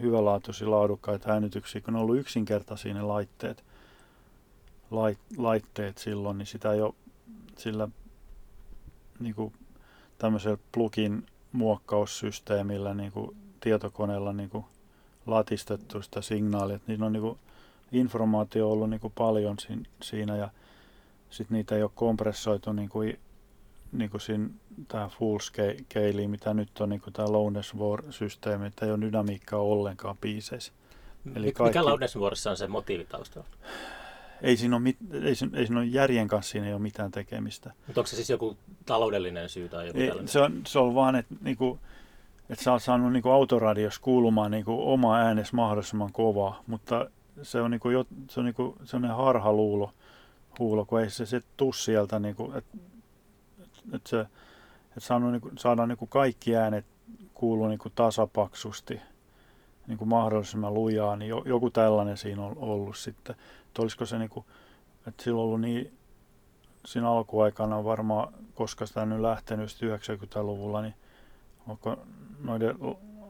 [0.00, 3.64] hyvälaatuisia laadukkaita äänityksiä, kun ne on ollut yksinkertaisia ne laitteet,
[4.90, 6.94] lait, laitteet silloin, niin sitä ei ole
[7.58, 7.88] sillä
[9.20, 9.52] niin kuin
[10.18, 14.64] tämmöisellä plugin muokkaussysteemillä niin kuin tietokoneella niin kuin
[15.26, 17.38] latistettu sitä signaalia, että niin on niin kuin
[17.92, 19.56] informaatio ollut niin kuin paljon
[20.02, 20.50] siinä ja
[21.30, 23.18] sitten niitä ei ole kompressoitu niin kuin
[23.92, 24.48] niin kuin siinä
[24.88, 30.16] tämä full scale, mitä nyt on niin tämä Loudness War-systeemi, että ei ole dynamiikkaa ollenkaan
[30.16, 30.72] biiseissä.
[31.34, 31.78] Eli kaikki...
[31.78, 33.48] Mikä Loudness Warissa on se motiivi taustalla?
[34.42, 34.96] Ei siinä, ole, mit...
[35.22, 37.72] ei, siinä, ei siinä ole järjen kanssa siinä ei ole mitään tekemistä.
[37.86, 38.56] Mutta onko se siis joku
[38.86, 40.28] taloudellinen syy tai joku ei, tällainen?
[40.28, 41.80] Se on, se on vaan, että, niin kuin,
[42.50, 47.10] että sä oot saanut niin autoradios kuulumaan niin kuin oma äänes mahdollisimman kovaa, mutta
[47.42, 49.92] se on, niin kuin, se on niin kuin, sellainen harhaluulo,
[50.58, 52.78] huulo, kun ei se, se tuu sieltä, niin kuin, että
[53.92, 54.26] että, se,
[54.96, 56.86] että saadaan, niin kuin, saadaan niin kuin kaikki äänet
[57.34, 59.00] kuuluu niin kuin tasapaksusti
[59.86, 63.36] niin kuin mahdollisimman lujaa, niin joku tällainen siinä on ollut sitten.
[63.66, 64.46] Että olisiko se niin kuin,
[65.06, 65.92] että silloin ollut niin,
[66.86, 70.94] siinä alkuaikana varmaan, koska sitä on nyt lähtenyt 90-luvulla, niin
[71.68, 71.96] onko
[72.40, 72.76] noiden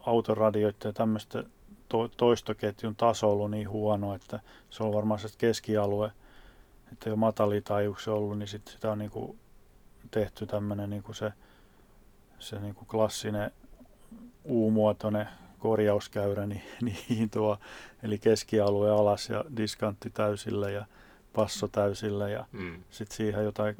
[0.06, 1.44] autoradioiden ja tämmöistä
[1.88, 6.12] to, toistoketjun taso ollut niin huono, että se on varmaan se keskialue,
[6.92, 9.38] että jo matalitajuuksia ollut, niin sit sitä on niin kuin
[10.10, 11.32] tehty tämmöinen niin kuin se,
[12.42, 13.50] se niin kuin klassinen
[14.44, 15.28] U-muotoinen
[15.58, 16.62] korjauskäyrä niin,
[17.08, 17.58] niin tuo,
[18.02, 20.86] eli keskialue alas ja diskantti täysille ja
[21.32, 22.82] passo täysille ja mm.
[22.90, 23.76] sitten siihen jotain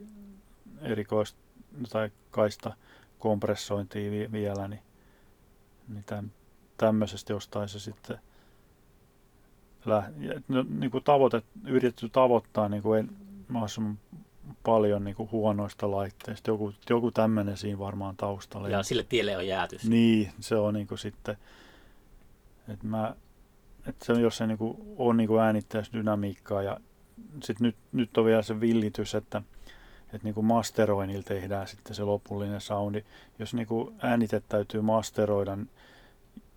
[0.81, 1.39] erikoista
[1.81, 2.77] jotain kaista
[3.19, 4.83] kompressointia vi- vielä, niin,
[5.89, 6.31] niin täm,
[6.77, 8.19] tämmöisestä jostain se sitten
[9.85, 10.13] lä-
[10.49, 13.17] no, niin kuin tavoite, yritetty tavoittaa niin kuin en,
[13.49, 13.99] mahdollisimman
[14.63, 16.51] paljon niin kuin huonoista laitteista.
[16.51, 18.69] Joku, joku tämmöinen siinä varmaan taustalla.
[18.69, 19.79] Ja sille tielle on jääty.
[19.89, 21.37] Niin, se on niin kuin sitten,
[22.69, 23.15] että mä,
[23.87, 26.81] että se, jos se niin kuin on niin kuin äänittäjäsdynamiikkaa ja
[27.43, 29.43] sitten nyt, nyt on vielä se villitys, että,
[30.05, 33.05] että niin kuin masteroinnilla tehdään sitten se lopullinen soundi.
[33.39, 35.59] Jos niin kuin äänitet täytyy masteroida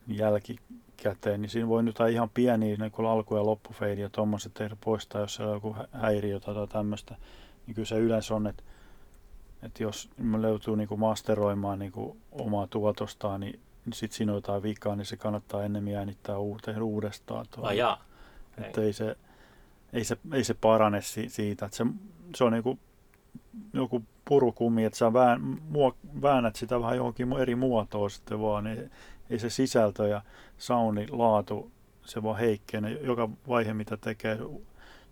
[0.08, 5.36] jälkikäteen, niin siinä voi nyt ihan pieniä niin alku- ja loppufeidiä tuommoiset tehdä poistaa, jos
[5.36, 7.16] siellä on joku häiriö tai tämmöistä
[7.68, 8.64] niin kyllä se yleensä on, että,
[9.64, 13.60] että jos me löytyy niin kuin masteroimaan niin kuin omaa tuotostaan, niin
[13.94, 17.46] sitten siinä on jotain vikaa, niin se kannattaa ennemmin äänittää tehdä uudestaan.
[17.56, 17.66] Tuo.
[17.66, 18.06] Ai jaa.
[18.58, 19.18] Että ei se,
[19.94, 21.66] ei se, ei se parane si, siitä.
[21.66, 21.86] Että se,
[22.36, 22.80] se on niin kuin
[23.74, 28.92] joku purukumi, että sä vään, muo, väännät sitä vähän johonkin eri muotoon sitten vaan, niin
[29.30, 30.22] ei se sisältö ja
[30.58, 31.72] sauni laatu,
[32.06, 33.00] se vaan heikkenee.
[33.02, 34.40] Joka vaihe, mitä tekee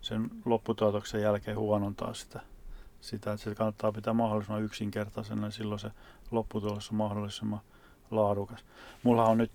[0.04, 2.40] sen lopputuotoksen jälkeen huonontaa sitä,
[3.00, 5.90] sitä että se kannattaa pitää mahdollisimman yksinkertaisena, niin silloin se
[6.30, 7.60] lopputulos on mahdollisimman
[8.10, 8.64] laadukas.
[9.02, 9.50] Mulla on nyt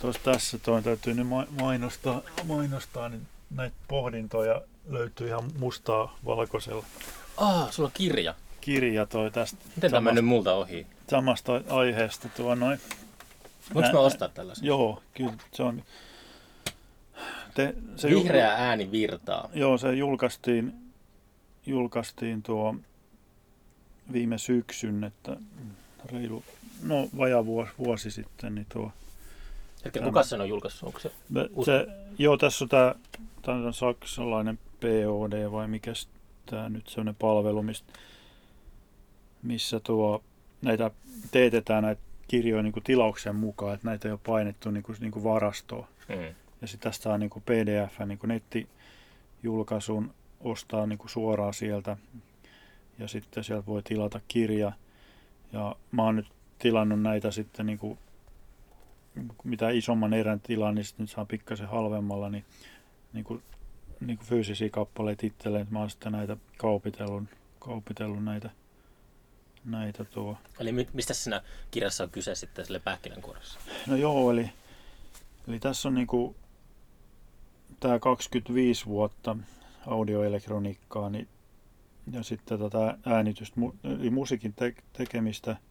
[0.00, 1.26] tuossa tässä, toi täytyy nyt
[1.60, 6.84] mainostaa, mainostaa niin näitä pohdintoja löytyy ihan mustaa valkoisella.
[7.36, 8.34] Ah, sulla on kirja.
[8.60, 9.58] Kirja toi tästä.
[9.76, 10.86] Miten tämä mennyt multa ohi?
[11.10, 12.80] Samasta aiheesta tuo noin.
[13.74, 14.64] Voinko mä ostaa tällaisen?
[14.64, 15.82] Joo, kyllä se on.
[17.58, 18.60] Te, se Vihreä jul...
[18.60, 19.50] ääni virtaa.
[19.54, 20.74] Joo, se julkaistiin,
[21.66, 22.74] julkaistiin tuo
[24.12, 25.36] viime syksyn, että
[26.12, 26.44] reilu,
[26.82, 28.92] no vajaa vuosi, vuosi sitten, niin tuo
[29.84, 30.86] Eli kuka sen on julkaissut?
[30.86, 31.10] Onko se,
[31.64, 31.86] se
[32.18, 32.94] joo, tässä on tämä,
[33.42, 35.92] tämä on saksalainen POD vai mikä
[36.46, 37.92] tämä nyt sellainen palvelu, mistä,
[39.42, 40.22] missä tuo,
[40.62, 40.90] näitä
[41.30, 45.12] teetetään näitä kirjoja niin kuin tilauksen mukaan, että näitä ei ole painettu niin kuin, niin
[45.12, 45.86] kuin varastoon.
[46.08, 46.34] Mm.
[46.60, 51.96] Ja sitten tästä saa niin kuin PDF, niin kuin nettijulkaisun ostaa niin kuin suoraan sieltä.
[52.98, 54.72] Ja sitten sieltä voi tilata kirja.
[55.52, 56.26] Ja mä oon nyt
[56.58, 57.98] tilannut näitä sitten niin kuin
[59.44, 62.44] mitä isomman erän tilaa, niin sitten saa pikkasen halvemmalla, niin,
[63.12, 63.42] niin, kuin,
[64.00, 65.66] niin kuin fyysisiä kappaleita itselleen.
[65.70, 67.24] Mä oon sitten näitä kaupitellut,
[67.58, 68.50] kaupitellut näitä,
[69.64, 70.36] näitä tuo.
[70.60, 73.58] Eli mistä siinä kirjassa on kyse sitten sille pähkinänkuoressa?
[73.86, 74.50] No joo, eli,
[75.48, 76.36] eli tässä on niinku
[77.80, 79.36] tämä 25 vuotta
[79.86, 81.28] audioelektroniikkaa, niin,
[82.12, 85.56] ja sitten tätä äänitystä, eli musiikin te- tekemistä–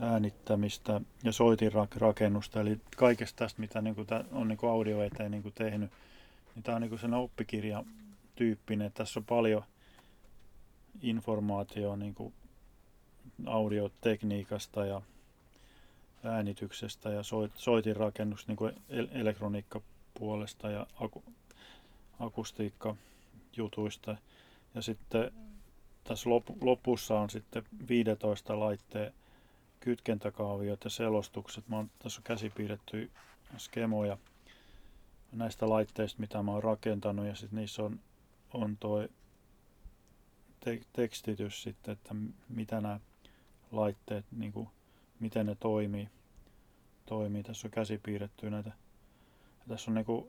[0.00, 5.42] äänittämistä ja soitinrakennusta, eli kaikesta tästä, mitä niin kuin on niin kuin audio eteen niin
[5.42, 5.90] kuin tehnyt,
[6.54, 7.84] niin tämä on niin kuin sen oppikirja
[8.36, 8.92] tyyppinen.
[8.92, 9.64] Tässä on paljon
[11.02, 12.34] informaatiota niin kuin
[13.46, 15.02] audiotekniikasta ja
[16.24, 17.52] äänityksestä ja soit,
[18.46, 18.72] niin kuin
[20.14, 21.24] elektroniikkapuolesta ja aku,
[22.20, 24.16] akustiikkajutuista.
[24.74, 25.32] Ja sitten
[26.04, 29.14] tässä lopussa on sitten 15 laitteen
[29.80, 31.68] kytkentäkaaviot ja selostukset.
[31.68, 33.10] Mä oon, tässä on käsipiirretty
[33.56, 34.18] skemoja
[35.32, 38.00] näistä laitteista, mitä mä oon rakentanut ja sitten niissä on,
[38.54, 39.08] on toi
[40.60, 42.14] te- tekstitys sitten, että
[42.48, 43.00] mitä nämä
[43.72, 44.68] laitteet, niin kuin,
[45.20, 46.08] miten ne toimii.
[47.06, 47.42] toimii.
[47.42, 48.83] Tässä on käsipiirretty näitä.
[49.68, 50.28] Tässä on, niin kuin,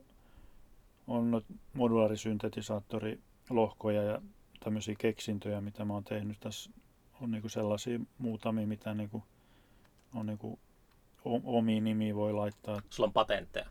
[1.06, 4.22] on modulaarisyntetisaattorilohkoja ja
[4.64, 6.40] tämmöisiä keksintöjä, mitä mä oon tehnyt.
[6.40, 6.70] Tässä
[7.20, 9.22] on niin kuin sellaisia muutamia, mitä niin kuin
[10.14, 10.58] on niin kuin,
[11.44, 12.80] omiin nimiä voi laittaa.
[12.90, 13.66] Sulla on patentteja?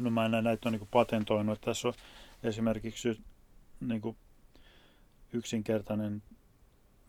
[0.00, 1.60] No mä en näitä ole niin patentoinut.
[1.60, 1.94] Tässä on
[2.42, 3.20] esimerkiksi
[3.80, 4.16] niin kuin
[5.32, 6.22] yksinkertainen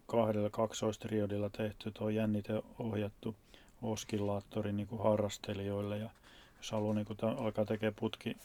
[0.05, 3.35] kahdella kaksoistriodilla tehty tuo jännite ohjattu
[3.81, 5.97] oskillaattori niin kuin harrastelijoille.
[5.97, 6.09] Ja
[6.65, 8.37] jos haluaa niin kuin, alkaa tekemään putki,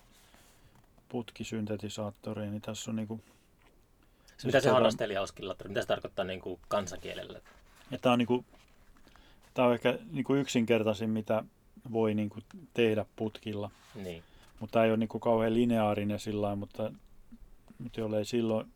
[1.09, 3.23] putkisyntetisaattoria, niin tässä on niin kuin,
[4.45, 7.41] mitä se harrastelija oskillaattori, mitä se tarkoittaa niin kuin kansakielellä?
[8.01, 8.45] Tämä on niin kuin
[9.55, 11.45] Tämä on ehkä niin kuin yksinkertaisin, mitä
[11.93, 13.71] voi niin kuin tehdä putkilla.
[13.95, 14.23] Niin.
[14.61, 16.93] Mutta tämä ei ole niin kuin kauhean lineaarinen sillä mutta,
[17.79, 18.73] mutta jollei silloin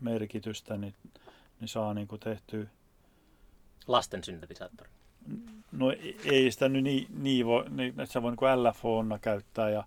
[0.00, 0.94] merkitystä, niin,
[1.60, 2.66] niin saa niin kuin tehtyä.
[3.86, 4.90] Lasten syntetisaattori?
[5.72, 5.92] No
[6.24, 9.84] ei sitä nyt niin, niin voi, niin, että sä voi niin LFOna käyttää ja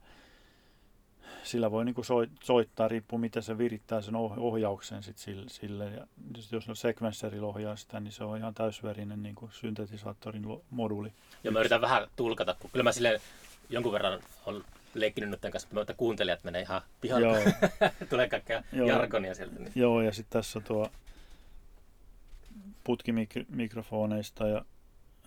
[1.44, 2.02] sillä voi niinku
[2.44, 5.86] soittaa, riippuu miten se virittää sen ohjauksen sit sille.
[5.86, 6.08] Ja
[6.52, 11.12] jos on sequencerilla ohjaa sitä, niin se on ihan täysverinen niinku syntetisaattorin moduli.
[11.44, 13.20] Joo, mä yritän vähän tulkata, kun kyllä mä silleen
[13.70, 17.28] jonkun verran on leikkinyt nyt kanssa, että kuuntelijat menee ihan pihalle.
[17.28, 17.44] Joo.
[18.10, 18.88] Tulee kaikkea Joo.
[18.88, 19.60] jargonia sieltä.
[19.60, 19.72] Niin.
[19.76, 20.92] Joo, ja sitten tässä tuo
[22.84, 24.66] putkimikrofoneista ja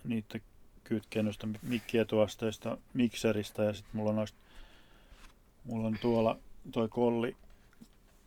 [0.03, 0.41] niiden
[0.83, 4.37] kytkennystä, mikkietuasteista, mikseristä ja sitten mulla on noista
[5.63, 6.37] Mulla on tuolla
[6.71, 7.35] toi kolli,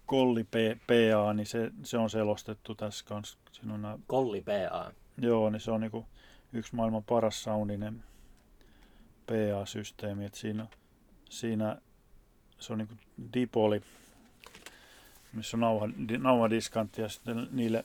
[0.07, 3.39] kolli PA, niin se, se on selostettu tässä kanssa.
[3.53, 4.93] Siinä on nää, kolli PA?
[5.19, 6.07] Joo, niin se on niinku
[6.53, 8.05] yksi maailman paras soundinen
[9.27, 10.25] PA-systeemi.
[10.25, 10.67] Et siinä,
[11.31, 11.77] siinä
[12.59, 12.95] se on niinku
[13.35, 13.83] dipoli,
[15.33, 17.85] missä on nauha, nauhadiskantti ja sitten niille,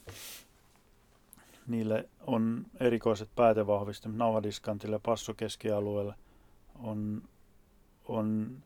[1.72, 6.14] niille on erikoiset päätevahvistimet nauhadiskantille ja passokeskialueelle
[6.80, 7.24] on,
[8.08, 8.58] on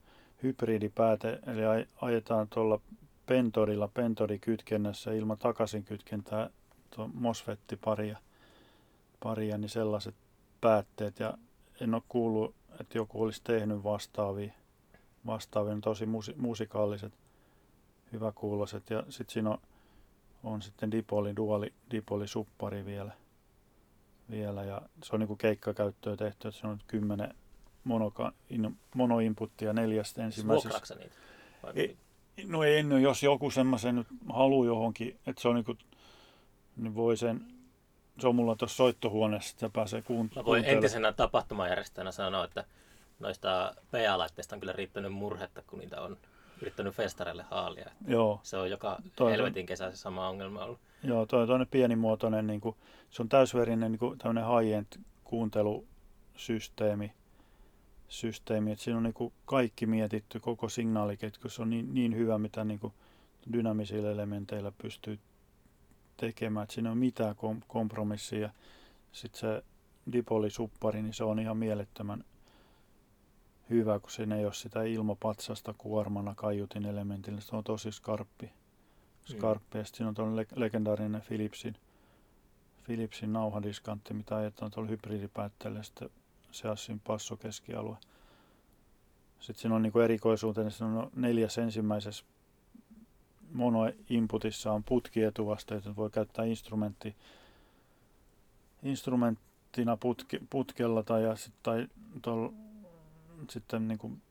[0.43, 2.79] hybridipääte, eli ajetaan tuolla
[3.25, 6.49] pentorilla, pentorikytkennässä ilman takaisinkytkentää
[6.95, 8.17] tuo MOSFETti paria,
[9.23, 10.15] paria, niin sellaiset
[10.61, 11.19] päätteet.
[11.19, 11.37] Ja
[11.81, 14.53] en ole kuullut, että joku olisi tehnyt vastaavia,
[15.25, 17.13] vastaavia tosi musi, musikaaliset,
[18.11, 18.89] hyväkuuloiset.
[18.89, 19.57] Ja sitten siinä on,
[20.45, 23.11] on sitten dipoli, duali, dipoli suppari vielä.
[24.31, 24.63] vielä.
[24.63, 27.35] Ja se on niin keikkakäyttöä tehty, että se on kymmenen
[27.83, 30.95] monoka, in, monoinputtia neljästä ensimmäisestä.
[30.95, 31.15] niitä?
[31.75, 31.97] Ei,
[32.47, 35.77] no ei, no jos joku semmoisen nyt haluaa johonkin, että se on niin kuin,
[36.77, 37.45] niin voi sen,
[38.19, 42.65] se on mulla tuossa soittohuoneessa, että pääsee kuunt- Mä voin entisenä tapahtumajärjestäjänä sanoa, että
[43.19, 46.17] noista PA-laitteista on kyllä riittänyt murhetta, kun niitä on
[46.61, 47.89] yrittänyt festareille haalia.
[48.07, 48.39] Joo.
[48.43, 50.79] Se on joka Toi- helvetin kesä se sama ongelma ollut.
[51.03, 52.75] Joo, toi toinen pienimuotoinen, niin kuin,
[53.09, 57.13] se on täysverinen niin kuin tämmöinen high-end kuuntelusysteemi,
[58.07, 62.37] systeemi, että siinä on niin kuin kaikki mietitty, koko signaaliketju, se on niin, niin hyvä,
[62.37, 62.93] mitä niin kuin
[63.53, 65.19] dynaamisilla elementeillä pystyy
[66.17, 68.49] tekemään, että siinä ei ole mitään kom- kompromissia.
[69.11, 69.63] Sitten se
[70.11, 72.23] dipoli-suppari, niin se on ihan mielettömän
[73.69, 77.41] hyvä, kun siinä ei ole sitä ilmapatsasta kuormana kaiutin elementillä.
[77.41, 78.51] Se on tosi skarppi.
[79.25, 79.77] Skarppi.
[79.77, 81.75] Ja sitten siinä on le- legendaarinen Philipsin,
[82.85, 86.09] Philipsin nauhadiskantti, mitä ajetaan tuolla hybridipäätteellä sitten
[86.51, 87.97] Seassin passokeskialue.
[89.39, 92.25] Sitten siinä on niin erikoisuutena, siinä on neljäs ensimmäisessä
[93.53, 97.15] mono-inputissa on putkietuvasta, että voi käyttää instrumentti,
[98.83, 101.87] instrumenttina putki, putkella tai, ja sit, tai
[102.21, 102.49] tol,
[103.49, 104.21] sitten niin kuin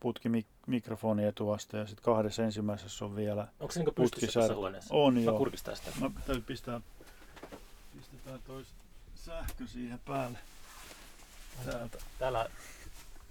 [0.00, 4.34] putki mik, mikrofoni etuvasta ja sitten kahdessa ensimmäisessä on vielä Onko se pystyssä Putkisäädöt.
[4.34, 4.94] tässä huoneessa?
[4.94, 5.38] On Mä joo.
[5.38, 5.90] kurkistan sitä.
[6.00, 6.80] Mä täytyy pistää,
[7.96, 8.40] pistetään
[9.14, 10.38] sähkö siihen päälle.
[11.64, 11.98] Täältä.
[12.18, 12.50] Täällä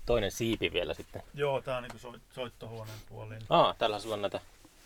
[0.05, 1.21] toinen siipi vielä sitten.
[1.33, 3.41] Joo, tää on niinku soit, soittohuoneen puoliin.
[3.49, 4.41] Aa, täällä sulla on näitä,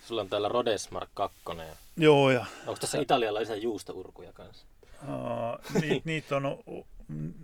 [0.06, 1.38] sulla on täällä Rhodes Mark 2.
[1.58, 4.66] Ja Joo, ja onko tässä italialaisia juustourkuja kanssa?
[5.04, 6.44] uh, niitä niit on,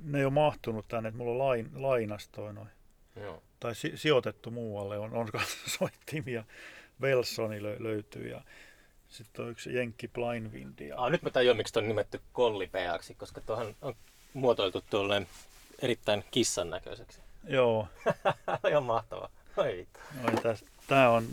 [0.04, 2.68] ne ei ole mahtunut tänne, että mulla on lain, lainastoa noin.
[3.22, 3.44] Joo.
[3.60, 5.28] Tai si, sijoitettu muualle, on, on
[5.80, 6.44] soittimia.
[7.02, 8.42] Welsoni lö, löytyy ja
[9.10, 10.80] sitten on yksi Jenkki Blindwind.
[10.80, 13.96] Ja, Aa, nyt mä tajuan, miksi on nimetty kollipeaksi, koska tuohon on
[14.34, 15.28] muotoiltu tuolleen
[15.82, 17.22] erittäin kissan näköiseksi.
[17.48, 17.88] joo,
[18.70, 19.30] Ihan mahtavaa.
[19.58, 20.00] Oi vittu.
[20.22, 21.28] no, täs, tää on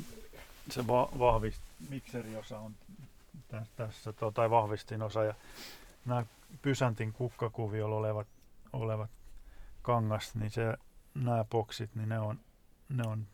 [0.70, 2.74] se va, vahvist, mikseriosa on
[3.48, 5.34] tässä, tässä to, tai vahvistinosa ja
[6.04, 6.26] nämä
[6.62, 8.26] Pysäntin kukkakuviolla olevat,
[8.72, 9.10] olevat
[9.82, 10.74] kangas, niin se,
[11.14, 12.40] nämä boksit, niin ne on,
[12.88, 13.26] ne on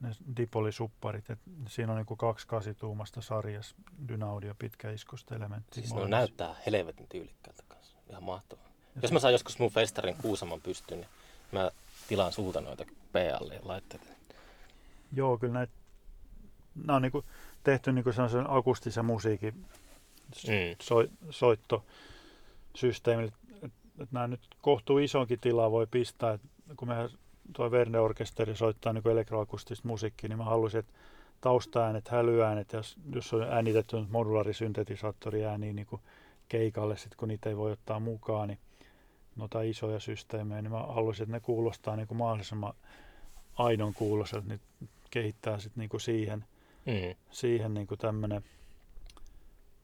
[0.00, 1.30] ne dipolisupparit.
[1.30, 3.74] Et siinä on niinku kaksi kasituumasta sarjas
[4.08, 5.82] Dynaudio pitkäiskosta elementtiä.
[5.82, 7.96] Siis ne näyttää helvetin tyylikkäältä kanssa.
[8.10, 8.68] Ihan mahtavaa.
[9.02, 11.08] Jos mä saan joskus mun festarin Kuusamon pystyyn, niin
[11.52, 11.70] mä
[12.08, 14.06] tilaan sulta noita PAlle laitteita.
[15.12, 15.72] Joo, kyllä näitä,
[16.74, 17.24] nämä on niinku
[17.64, 19.64] tehty niinku sellaisen akustisen musiikin
[20.48, 20.76] Mm.
[20.82, 20.94] so,
[21.30, 23.32] soittosysteemillä.
[23.62, 26.40] Et, et nämä nyt kohtuu isonkin tilaa voi pistää, et
[26.76, 27.10] kun mehän
[27.56, 30.92] tuo Verne Orkesteri soittaa niin elektroakustista musiikkia, niin mä haluaisin, että
[31.40, 36.02] taustaäänet, hälyäänet, jos, jos on äänitetty modulaarisyntetisaattoriääniä niin kuin
[36.48, 38.58] keikalle, sit kun niitä ei voi ottaa mukaan, niin
[39.36, 42.74] noita isoja systeemejä, niin mä haluaisin, että ne kuulostaa niin kuin mahdollisimman
[43.58, 44.60] aidon kuuloiselta, niin
[45.10, 46.44] kehittää sitten niin kuin siihen,
[46.86, 47.14] Mm.
[47.30, 48.44] siihen niin kuin tämmönen,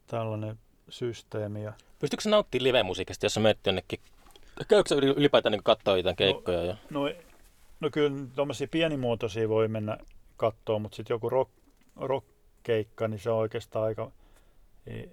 [0.06, 1.62] tällainen systeemi.
[1.62, 4.00] Ja, Pystytkö sä nauttimaan live-musiikista, jos sä menet jonnekin?
[4.68, 6.64] Käykö ylipäätään niin katsoa jotain keikkoja?
[6.64, 6.76] Ja...
[6.90, 7.00] no,
[7.80, 9.98] no kyllä tuommoisia pienimuotoisia voi mennä
[10.36, 11.50] katsoa, mutta sitten joku rock,
[11.96, 14.10] rock-keikka, niin se on oikeastaan aika...
[14.86, 15.10] ei-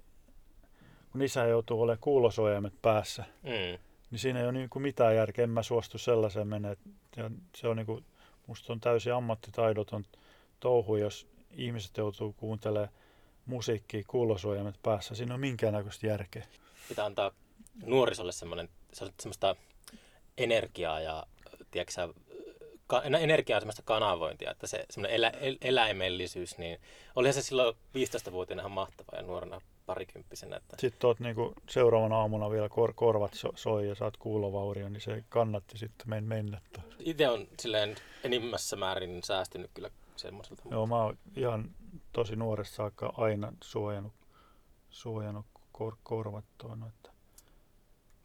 [1.12, 3.78] Kun isä joutuu olemaan kuulosuojaimet päässä, Mm.
[4.10, 5.42] niin siinä ei ole niin kuin mitään järkeä.
[5.44, 6.76] En mä suostu sellaiseen mennä.
[7.56, 8.04] Se on niin kuin,
[8.46, 10.04] musta on täysin ammattitaidoton
[10.60, 12.88] touhu, jos ihmiset joutuu kuuntelemaan
[13.46, 15.14] musiikkia kuulosuojaimet päässä.
[15.14, 16.46] Siinä on minkäännäköistä järkeä.
[16.88, 17.30] Pitää antaa
[17.84, 19.56] nuorisolle semmoinen, semmoista
[20.38, 21.26] energiaa ja
[21.70, 22.14] tiedätkö,
[22.86, 26.80] ka, no, energiaa semmoista kanavointia, että se semmoinen elä, el, eläimellisyys, niin
[27.16, 30.56] olihan se silloin 15-vuotiaana ihan mahtavaa ja nuorena parikymppisenä.
[30.56, 35.00] Että, Sitten oot niinku seuraavana aamuna vielä kor- korvat so- soi ja saat kuulovaurio, niin
[35.00, 36.60] se kannatti sitten men- mennä.
[37.00, 40.62] itse on silleen enimmässä määrin säästynyt kyllä semmoiselta.
[40.70, 41.70] Joo, mä oon ihan
[42.12, 44.12] tosi nuoresta saakka aina suojannut,
[44.90, 46.84] suojannut kor- korvat tuon.
[46.88, 47.15] Että.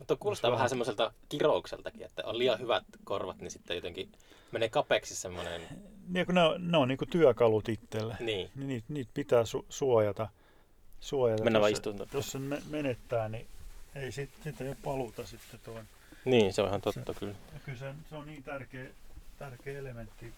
[0.01, 4.11] Mutta kuulostaa Jos vähän semmoiselta kiroukseltakin, että on liian hyvät korvat, niin sitten jotenkin
[4.51, 5.61] menee kapeksi semmoinen,
[6.09, 8.15] Niin, kun ne on, ne on niinku työkalut itselle.
[8.19, 8.49] niin.
[8.55, 10.29] Niin niitä, niitä pitää su- suojata.
[11.01, 11.43] suojata.
[11.43, 12.09] Mennään vaan Jos se- istumaan.
[12.13, 13.47] Jos sen me- menettää, niin
[13.95, 15.85] ei sit, sitä ei ole paluuta sitten tuon.
[16.25, 17.35] Niin, se on ihan totta kyllä.
[17.53, 18.85] Ja kyllä se, se on niin tärkeä,
[19.39, 20.33] tärkeä elementti,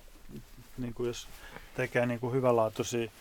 [0.77, 1.27] niin kuin jos
[1.75, 3.11] tekee niin kuin hyvänlaatuisia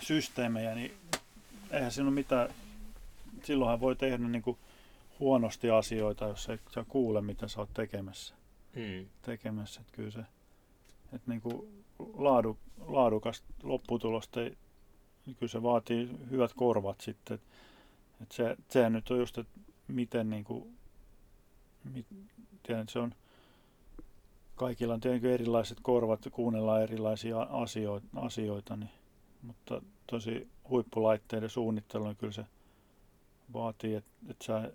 [0.00, 0.94] systeemejä, niin
[1.70, 2.54] eihän siinä ole mitään,
[3.42, 4.58] silloinhan voi tehdä niin kuin
[5.20, 8.34] huonosti asioita, jos ei sä kuule, mitä sä oot tekemässä.
[8.76, 9.06] Mm.
[9.22, 9.80] tekemässä.
[9.80, 10.20] Että kyllä se,
[11.12, 11.84] että niin kuin
[12.14, 17.34] laadu, laadukas lopputulosta, niin kyllä se vaatii hyvät korvat sitten.
[17.34, 17.46] Että,
[18.22, 20.76] että se, sehän nyt on just, että miten niin kuin,
[21.84, 22.06] mit,
[22.62, 23.14] tiedän, se on,
[24.54, 28.90] kaikilla on tietenkin erilaiset korvat, kuunnellaan erilaisia asioita, asioita niin,
[29.42, 32.44] mutta tosi huippulaitteiden suunnittelu, niin kyllä se
[33.52, 34.72] vaatii, että, että sä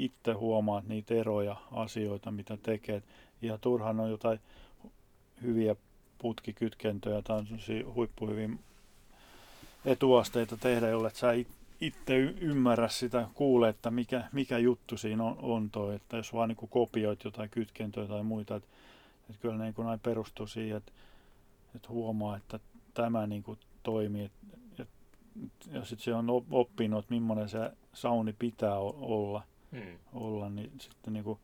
[0.00, 3.02] itse huomaat niitä eroja, asioita, mitä tekee.
[3.42, 4.40] Ja turhaan on jotain
[5.42, 5.76] hyviä
[6.18, 7.42] putkikytkentöjä tai
[7.94, 8.48] huippuhyviä
[9.84, 11.28] etuasteita tehdä, jolle sä
[11.80, 15.94] itse ymmärrä sitä, kuule, että mikä, mikä juttu siinä on, on toi.
[15.94, 18.68] Että jos vaan niin kopioit jotain kytkentöä tai muita, että,
[19.30, 20.92] että kyllä niin kuin näin perustuu siihen, että,
[21.76, 22.60] että huomaa, että
[22.94, 24.24] tämä niin kuin toimii.
[24.24, 24.86] Että,
[25.72, 29.42] ja sitten se on oppinut, että millainen se sauni pitää olla
[29.72, 29.98] hmm.
[30.12, 31.38] olla, niin sitten niin kuin,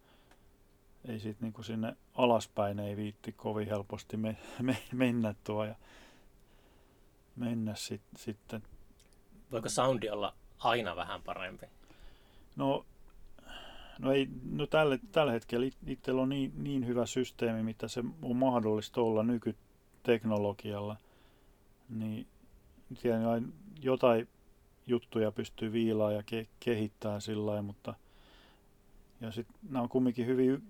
[1.08, 5.74] ei siitä niin kuin sinne alaspäin ei viitti kovin helposti me, me, mennä tuo ja
[7.36, 8.62] mennä sit, sitten.
[9.52, 11.66] Voiko soundi olla aina vähän parempi?
[12.56, 12.86] No,
[13.98, 18.36] no, ei, no tällä, tällä hetkellä itsellä on niin, niin hyvä systeemi, mitä se on
[18.36, 20.96] mahdollista olla nykyteknologialla.
[21.88, 22.26] Niin
[23.02, 23.52] tiedän,
[23.82, 24.28] jotain
[24.86, 27.94] juttuja pystyy viilaa ja ke, kehittämään sillä lailla, mutta–
[29.20, 30.62] ja sitten nämä on kumminkin hyvin,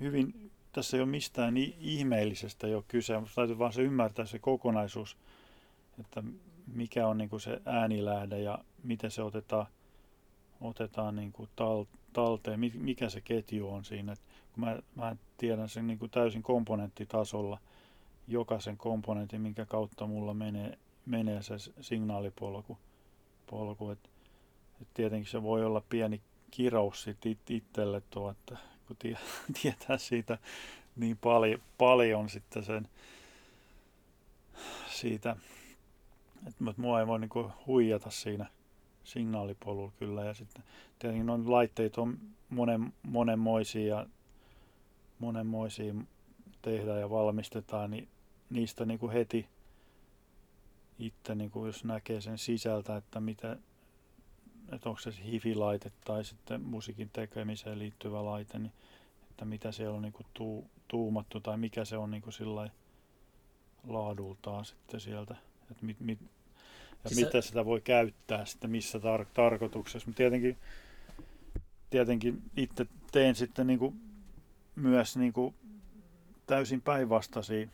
[0.00, 5.16] hyvin, tässä ei ole mistään ihmeellisestä jo kyse, mutta täytyy vaan se ymmärtää se kokonaisuus,
[6.00, 6.22] että
[6.74, 9.66] mikä on niin kuin se äänilähde ja miten se otetaan,
[10.60, 14.12] otetaan niin kuin tal, talteen, mikä se ketju on siinä.
[14.12, 14.20] Et
[14.52, 17.58] kun mä, mä tiedän sen niin kuin täysin komponenttitasolla,
[18.28, 22.78] jokaisen komponentin, minkä kautta mulla menee, menee se signaalipolku.
[23.50, 23.90] Polku.
[23.90, 24.10] Et,
[24.82, 26.20] et tietenkin se voi olla pieni
[26.50, 29.18] kirous sit it, itselle tuo, että kun tie,
[29.62, 30.38] tietää siitä
[30.96, 32.88] niin paljon, paljon sitten sen
[34.90, 35.36] siitä,
[36.46, 37.30] että mua ei voi niin
[37.66, 38.46] huijata siinä
[39.04, 40.24] signaalipolulla kyllä.
[40.24, 40.64] Ja sitten
[40.98, 42.18] tietenkin noin laitteet on
[42.50, 44.06] monen, monenmoisia ja
[45.18, 45.94] monenmoisia
[46.62, 48.08] tehdään ja valmistetaan, niin
[48.50, 49.46] niistä niin kuin heti
[50.98, 53.56] itse, niin kuin jos näkee sen sisältä, että mitä,
[54.72, 58.72] että onko se hifi-laite tai sitten musiikin tekemiseen liittyvä laite, niin
[59.30, 62.70] että mitä siellä on niin kuin tuu, tuumattu tai mikä se on niin kuin sillä
[63.88, 65.36] laadultaan sitten sieltä,
[65.70, 66.18] että mit, mit,
[67.04, 67.48] ja siis miten se...
[67.48, 70.08] sitä voi käyttää sitten missä tar- tarkoituksessa.
[70.08, 70.56] Mutta tietenkin,
[71.90, 74.00] tietenkin itse teen sitten niin kuin
[74.76, 75.54] myös niin kuin
[76.46, 77.68] täysin päinvastaisia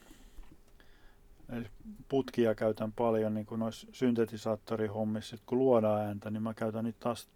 [2.08, 7.28] putkia käytän paljon niin noissa syntetisaattorihommissa, kun luodaan ääntä, niin mä käytän niitä taas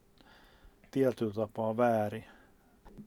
[0.91, 2.25] tietyllä tapaa väärin.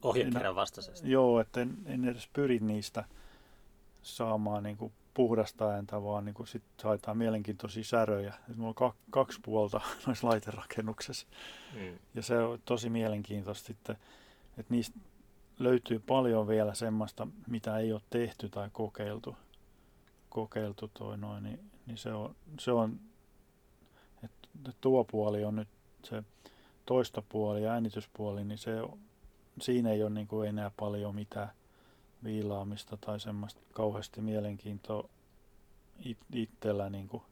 [0.03, 1.11] Ohjekirjan vastaisesti.
[1.11, 3.03] Joo, että en, en edes pyri niistä
[4.01, 8.33] saamaan niin kuin puhdasta ääntä, vaan niin sitten haetaan mielenkiintoisia säröjä.
[8.49, 11.27] Et mulla on kaksi puolta noissa laiterakennuksessa.
[11.73, 11.99] Mm.
[12.15, 13.97] Ja se on tosi mielenkiintoista sitten,
[14.57, 14.99] että niistä
[15.59, 19.35] löytyy paljon vielä semmoista, mitä ei ole tehty tai kokeiltu
[20.29, 22.99] kokeiltu toi noin, niin, niin se on, se on
[24.23, 25.67] että tuo puoli on nyt
[26.03, 26.23] se
[26.85, 28.71] toistopuoli ja äänityspuoli, niin se,
[29.61, 31.49] siinä ei ole niin kuin enää paljon mitään
[32.23, 35.09] viilaamista tai semmoista kauheasti mielenkiintoa
[36.05, 36.89] it, itsellä.
[36.89, 37.23] Niin kuin,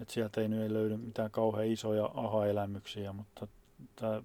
[0.00, 3.46] että sieltä ei nyt ei löydy mitään kauhean isoja aha-elämyksiä, mutta
[3.96, 4.22] tämä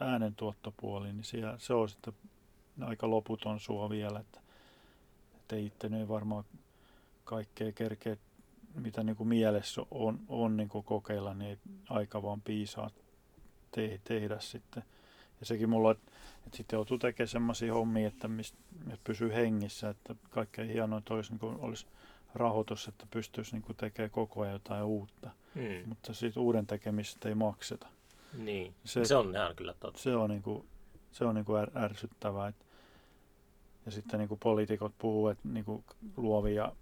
[0.00, 2.14] äänentuottopuoli, niin siellä, se on sitten
[2.80, 4.40] aika loputon suo vielä, että
[5.60, 6.44] sitten itse ei varmaan
[7.24, 8.16] kaikkea kerkeä,
[8.74, 12.90] mitä niin kuin mielessä on, on niin kuin kokeilla, niin aika vaan piisaa
[13.70, 14.82] te, tehdä sitten.
[15.40, 16.12] Ja sekin mulla, että,
[16.46, 21.30] että sitten joutuu tekemään sellaisia hommia, että, mistä, että pysyy hengissä, että kaikkein hienointa olisi,
[21.30, 21.86] niin kuin olisi
[22.34, 25.30] rahoitus, että pystyisi niin kuin tekemään koko ajan jotain uutta.
[25.54, 25.88] Hmm.
[25.88, 27.86] Mutta siitä uuden tekemistä ei makseta.
[28.38, 30.00] Niin, se, se on ihan kyllä totta.
[30.00, 30.68] Se on, niin kuin,
[31.12, 32.48] se on niin kuin ärsyttävää.
[32.48, 32.64] Että
[33.86, 35.84] ja sitten niin kuin poliitikot puhuu, että niin kuin
[36.16, 36.72] luovia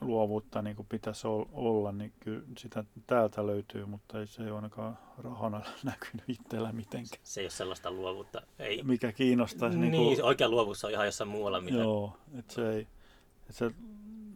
[0.00, 4.98] luovuutta niin kuin pitäisi olla, niin kyllä sitä täältä löytyy, mutta ei se ole ainakaan
[5.18, 7.20] rahana näkynyt itsellä mitenkään.
[7.22, 8.42] Se ei ole sellaista luovuutta.
[8.58, 8.82] Ei.
[8.82, 9.78] Mikä kiinnostaisi.
[9.78, 11.60] Niin, niin kuin, oikea luovuus on ihan jossain muualla.
[11.60, 11.76] Mitä...
[11.76, 12.86] Joo, että se ei,
[13.40, 13.70] että se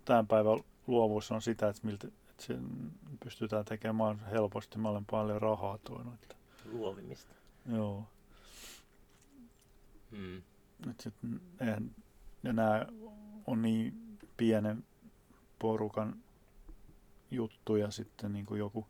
[0.04, 2.54] tämän päivän luovuus on sitä, että, miltä, että se
[3.24, 4.78] pystytään tekemään helposti.
[4.78, 6.14] Mä olen paljon rahaa tuonut.
[6.14, 6.34] Että...
[6.72, 7.34] Luovimista.
[7.72, 8.04] Joo.
[10.10, 10.42] Hmm.
[10.90, 11.14] Et sit,
[11.60, 11.90] eihän,
[12.42, 12.86] ja nämä
[13.46, 14.84] on niin pienen
[15.58, 16.16] porukan
[17.30, 18.86] juttuja sitten niin kuin joku,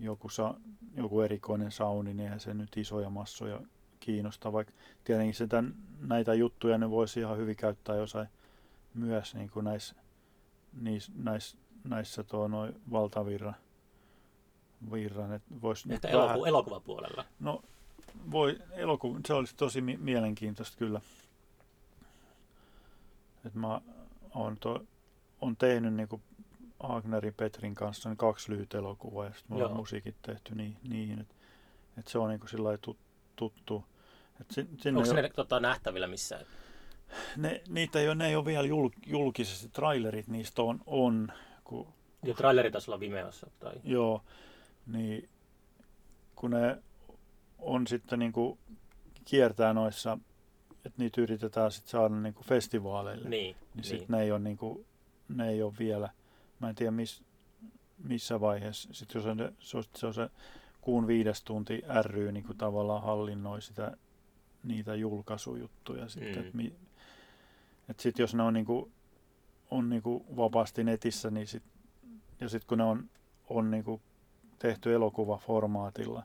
[0.00, 0.54] joku, sa,
[0.96, 3.60] joku erikoinen sauni, niin eihän se nyt isoja massoja
[4.00, 4.72] kiinnosta, vaikka
[5.04, 5.64] tietenkin sitä,
[6.00, 8.28] näitä juttuja ne voisi ihan hyvin käyttää jossain
[8.94, 9.94] myös niin kuin näissä,
[10.80, 13.56] niissä, näissä, näissä tuo noin valtavirran
[14.92, 17.24] virran, että eloku, vähän, elokuvapuolella.
[17.40, 17.62] No
[18.30, 21.00] voi, eloku, se olisi tosi mi- mielenkiintoista kyllä.
[23.46, 23.80] Et mä
[24.34, 24.84] oon, to,
[25.40, 26.22] on tehnyt niin kuin
[26.80, 31.20] Agnerin Petrin kanssa niin kaksi lyhyt elokuvaa ja sitten mulla on musiikit tehty niin, niihin,
[31.20, 31.34] että
[31.98, 32.98] et se on niin kuin sillä tut,
[33.36, 33.84] tuttu.
[34.40, 36.46] Et sin, sinne Onko ne tota, nähtävillä missään?
[37.36, 40.80] Ne, niitä ei ole, ne ei ole vielä jul, julkisesti, trailerit niistä on.
[40.86, 41.32] on
[41.64, 41.88] kun,
[42.24, 43.50] ja trailerit taisi olla Vimeossa?
[43.60, 43.74] Tai?
[43.84, 44.22] Joo,
[44.86, 45.28] niin
[46.36, 46.82] kun ne
[47.58, 48.58] on sitten niin kuin
[49.24, 50.18] kiertää noissa,
[50.84, 54.18] että niitä yritetään sitten saada niin kuin festivaaleille, niin, niin sitten niin.
[54.18, 54.86] ne, ei ole niin kuin,
[55.28, 56.10] ne ei ole vielä,
[56.60, 57.22] mä en tiedä miss,
[58.04, 60.30] missä vaiheessa, sitten jos on, se, on, se on se
[60.80, 63.96] kuun viides tunti ry niin kuin tavallaan hallinnoi sitä,
[64.64, 66.60] niitä julkaisujuttuja sitten, mm.
[66.60, 66.88] että
[67.88, 68.92] et sitten jos ne on, niin kuin,
[69.70, 71.62] on niin kuin vapaasti netissä, niin sit,
[72.40, 73.10] ja sitten kun ne on,
[73.48, 74.02] on niin kuin
[74.58, 76.22] tehty elokuvaformaatilla,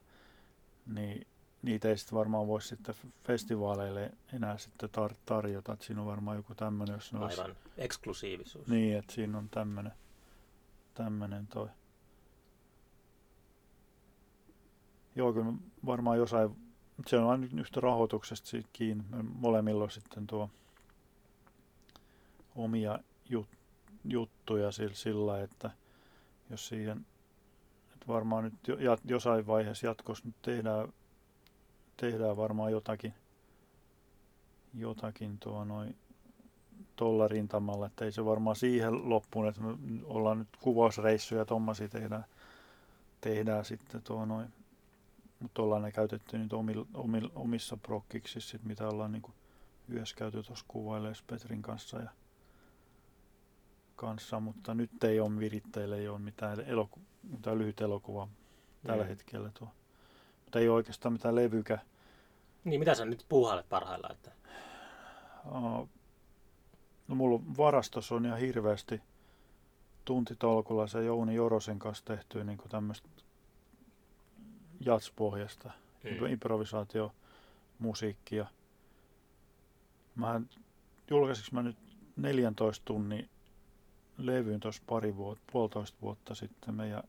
[0.86, 1.28] niin
[1.62, 5.74] niitä ei sitten varmaan voisi sitten festivaaleille enää sitten tar- tarjota.
[5.74, 7.60] Että siinä on varmaan joku tämmöinen, jos ne Aivan, olisi...
[7.78, 8.68] eksklusiivisuus.
[8.68, 9.94] Niin, että siinä on tämmöinen,
[10.94, 11.68] tämmöinen toi.
[15.16, 15.54] Joo, kyllä
[15.86, 16.56] varmaan jossain,
[17.08, 19.04] se on aina yhtä rahoituksesta siitä kiinni.
[19.36, 20.50] Molemmilla on sitten tuo
[22.56, 23.48] omia jut,
[24.06, 25.72] juttuja sillä, sillä, että
[26.50, 27.06] jos siihen
[28.04, 28.54] että varmaan nyt
[29.06, 30.94] jossain vaiheessa jatkossa nyt tehdään,
[31.98, 33.14] tehdään varmaan jotakin,
[34.74, 35.96] jotakin tuo noin
[36.96, 41.90] tuolla rintamalla, että ei se varmaan siihen loppuun, että me ollaan nyt kuvausreissuja ja tuommoisia
[41.90, 42.26] tehdään,
[43.22, 44.54] tehdään sitten tuo noin,
[45.40, 49.34] mutta ollaan ne käytetty nyt omil, omil, omissa prokkiksissa, mitä ollaan niin
[49.90, 52.10] yhdessä käyty tuossa kuvailemaan Petrin kanssa ja
[53.96, 58.28] kanssa, mutta nyt ei ole viritteille, ei ole mitään, eloku, mitään lyhyt elokuva
[58.88, 59.10] tällä mm.
[59.10, 59.68] hetkellä tuo.
[60.44, 61.80] Mutta ei ole oikeastaan mitään levykä.
[62.64, 64.16] Niin, mitä sä nyt puuhailet parhaillaan?
[64.16, 64.32] Että...
[65.46, 65.90] Uh,
[67.08, 69.02] no mulla on varastossa on ihan hirveästi
[70.06, 73.10] tuntitolkulla se Jouni Jorosen kanssa tehty niin tämmöistä
[74.80, 75.72] jatspohjasta,
[76.04, 76.26] mm.
[76.26, 78.46] improvisaatiomusiikkia.
[80.16, 80.42] Mä
[81.10, 81.78] julkaisinko mä nyt
[82.16, 83.30] 14 tunnin
[84.18, 87.04] levyyn tuossa pari vuotta, puolitoista vuotta sitten meidän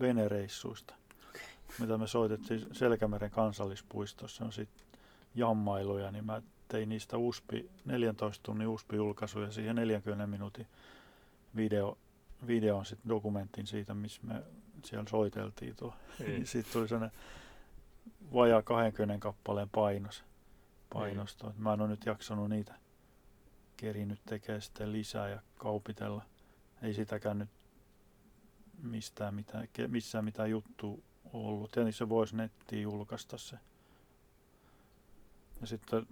[0.00, 0.94] venereissuista,
[1.28, 1.42] okay.
[1.78, 4.44] mitä me soitettiin Selkämeren kansallispuistossa.
[4.44, 4.86] On sitten
[5.34, 10.66] jammailuja, niin mä tein niistä USPI, 14 tunnin USPI-julkaisuja siihen 40 minuutin
[11.56, 11.98] video,
[12.46, 14.42] videon sitten dokumentin siitä, missä me
[14.84, 15.94] siellä soiteltiin tuo.
[16.20, 16.44] Mm.
[16.44, 17.18] Sitten tuli sellainen
[18.34, 20.24] vajaa 20 kappaleen painos,
[20.92, 21.46] painosto.
[21.46, 21.62] Mm.
[21.62, 22.74] Mä en ole nyt jaksanut niitä
[23.76, 26.22] kerinyt tekemään sitten lisää ja kaupitella
[26.82, 27.48] ei sitäkään nyt
[28.82, 31.02] mistään mitään, missään mitään juttu
[31.32, 31.76] ollut.
[31.76, 33.56] Ja niin se voisi nettiin julkaista se.
[35.60, 36.06] Ja sitten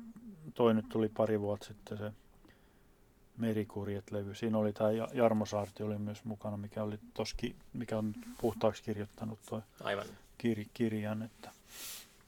[0.54, 2.12] toi nyt tuli pari vuotta sitten se
[3.38, 4.34] Merikurjet-levy.
[4.34, 9.38] Siinä oli tämä Jarmo Saarti oli myös mukana, mikä, oli toski, mikä on puhtaaksi kirjoittanut
[9.48, 10.06] tuo Aivan.
[10.38, 11.22] Kir, kirjan.
[11.22, 11.50] Että.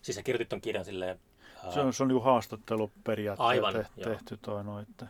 [0.03, 1.19] Siis sä kirjoitit ton kirjan silleen...
[1.67, 1.75] Uh...
[1.75, 5.07] Se on, se on niin haastattelu periaatteessa te, tehty toi, no, että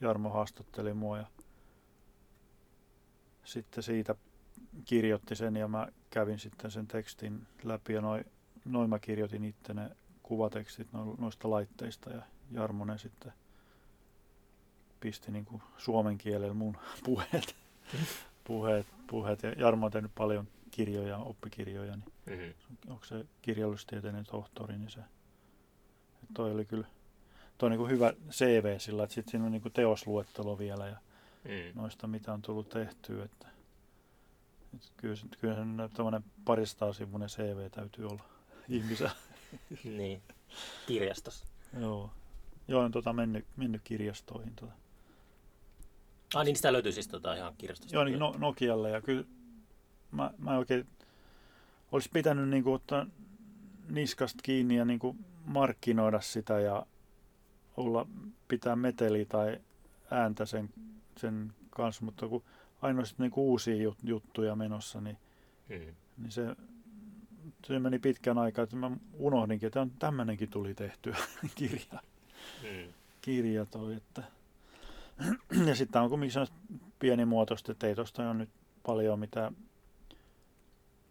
[0.00, 1.26] Jarmo haastatteli mua ja
[3.50, 4.14] sitten siitä
[4.84, 8.24] kirjoitti sen ja mä kävin sitten sen tekstin läpi ja noin
[8.64, 9.90] noi mä kirjoitin itse ne
[10.22, 10.88] kuvatekstit
[11.18, 12.22] noista laitteista ja
[12.52, 13.32] Jarmonen sitten
[15.00, 17.56] pisti niin kuin suomen kielellä mun puheet,
[18.44, 19.42] puheet, puheet.
[19.42, 22.92] Ja Jarmo on tehnyt paljon kirjoja, oppikirjoja, niin mm-hmm.
[22.92, 25.00] onko se kirjallistieteinen tohtori, niin se,
[26.34, 26.86] toi oli kyllä
[27.58, 30.86] toi on niin kuin hyvä CV sillä, että sitten siinä on niin kuin teosluettelo vielä
[30.86, 30.96] ja
[31.44, 31.80] mm.
[31.80, 33.24] noista, mitä on tullut tehtyä.
[33.24, 33.48] Että,
[34.74, 38.22] että kyllä, kyllä tämmöinen paristaa sivuinen CV täytyy olla
[38.68, 39.14] ihmisellä.
[39.84, 40.22] niin,
[40.86, 41.46] kirjastossa.
[41.80, 42.10] Joo.
[42.68, 44.54] Joo, on tota mennyt, mennyt kirjastoihin.
[44.54, 44.72] Tota.
[46.34, 47.96] Ah niin, sitä löytyy siis tota ihan kirjastosta.
[47.96, 48.90] Joo, niin no, Nokialle.
[48.90, 49.24] Ja kyllä
[50.10, 50.86] mä, mä oikein
[51.92, 53.06] olisi pitänyt niin kuin, ottaa
[53.88, 56.86] niskasta kiinni ja niin kuin markkinoida sitä ja
[57.76, 58.06] olla,
[58.48, 59.60] pitää meteli tai
[60.10, 60.70] ääntä sen
[61.20, 62.42] sen kanssa, mutta kun
[62.82, 65.18] ainoastaan niin uusia jut, juttuja menossa, niin,
[65.68, 65.94] hmm.
[66.16, 66.56] niin se,
[67.66, 71.16] se meni pitkän aikaa, että mä unohdinkin, että tämmöinenkin tuli tehtyä
[71.54, 72.00] kirja.
[72.62, 72.92] Hmm.
[73.20, 74.22] Kirja toi, että
[75.66, 76.46] ja sitten on kumminkin
[76.98, 78.50] pienimuotoista, että ei tuosta ole nyt
[78.86, 79.52] paljon mitä,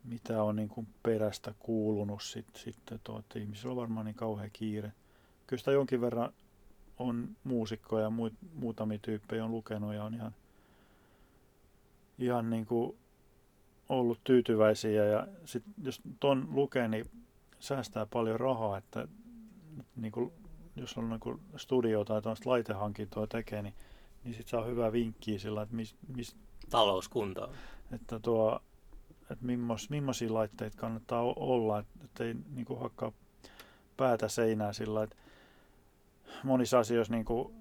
[0.03, 4.49] mitä on niin kuin perästä kuulunut sitten, sit, tuo, että ihmisillä on varmaan niin kauhean
[4.53, 4.91] kiire.
[5.47, 6.33] Kyllä sitä jonkin verran
[6.99, 10.35] on muusikkoja ja muut, muutamia tyyppejä on lukenut ja on ihan,
[12.19, 12.97] ihan niin kuin
[13.89, 15.05] ollut tyytyväisiä.
[15.05, 17.05] Ja sit, jos ton lukee, niin
[17.59, 19.07] säästää paljon rahaa, että
[19.95, 20.31] niin kuin,
[20.75, 23.73] jos on niin kuin studio tai laitehankintoa tekee, niin,
[24.23, 26.35] niin sitten saa hyvää vinkkiä sillä, että mis, mis,
[26.69, 27.53] talouskuntoon.
[27.91, 28.59] Että tuo,
[29.21, 33.11] että mimmos, millaisia laitteita kannattaa olla, että ei niin kuin hakkaa
[33.97, 35.15] päätä seinää sillä, että
[36.43, 37.53] monissa asioissa niin kuin,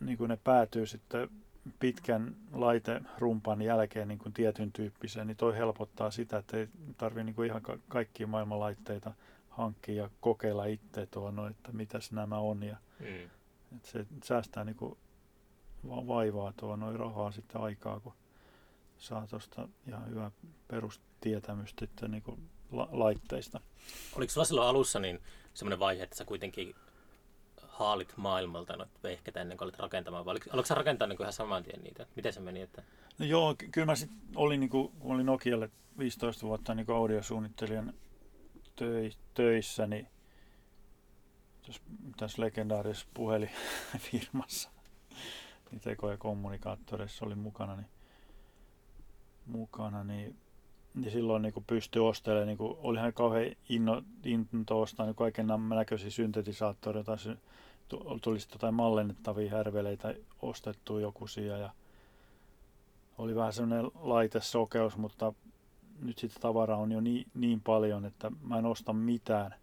[0.00, 1.28] niin kuin ne päätyy sitten
[1.78, 7.34] pitkän laiterumpan jälkeen niin kuin tietyn tyyppiseen, niin toi helpottaa sitä, että ei tarvitse niin
[7.34, 9.12] kuin ihan ka- kaikkia maailman laitteita
[9.48, 12.62] hankkia ja kokeilla itse tuonne, että mitäs nämä on.
[12.62, 13.30] Ja, mm.
[13.76, 14.98] että se säästää niin kuin
[15.86, 18.12] vaivaa tuo noin rahaa sitten aikaa, kun
[18.98, 20.30] saa tuosta ihan hyvää
[20.68, 23.60] perustietämystä sitten niin kuin la- laitteista.
[24.16, 25.20] Oliko sulla silloin alussa niin
[25.54, 26.74] semmoinen vaihe, että sä kuitenkin
[27.72, 31.62] haalit maailmalta noita vehkeitä ennen kuin olit rakentamaan, vai oliko sä rakentaa niin ihan saman
[31.62, 32.06] tien niitä?
[32.16, 32.60] Miten se meni?
[32.60, 32.82] Että...
[33.18, 37.94] No joo, kyllä mä sitten olin, niin kuin, kun olin Nokialle 15 vuotta niin audiosuunnittelijan
[39.34, 40.08] töissä, niin
[42.16, 44.70] tässä legendaarisessa puhelinfirmassa,
[45.70, 47.88] niin teko- ja kommunikaattoreissa olin mukana, niin,
[49.46, 50.36] mukana, niin
[50.94, 56.10] niin silloin niin pystyi ostelemaan, niin kuin, olihan kauhean inno, into ostaa niin kaiken näköisiä
[56.10, 57.36] syntetisaattoreita, tai
[58.22, 61.26] tulisi jotain mallennettavia härveleitä ostettu joku
[61.58, 61.70] ja
[63.18, 65.32] oli vähän semmoinen laitesokeus, mutta
[66.02, 69.54] nyt sitä tavaraa on jo niin, niin paljon, että mä en osta mitään,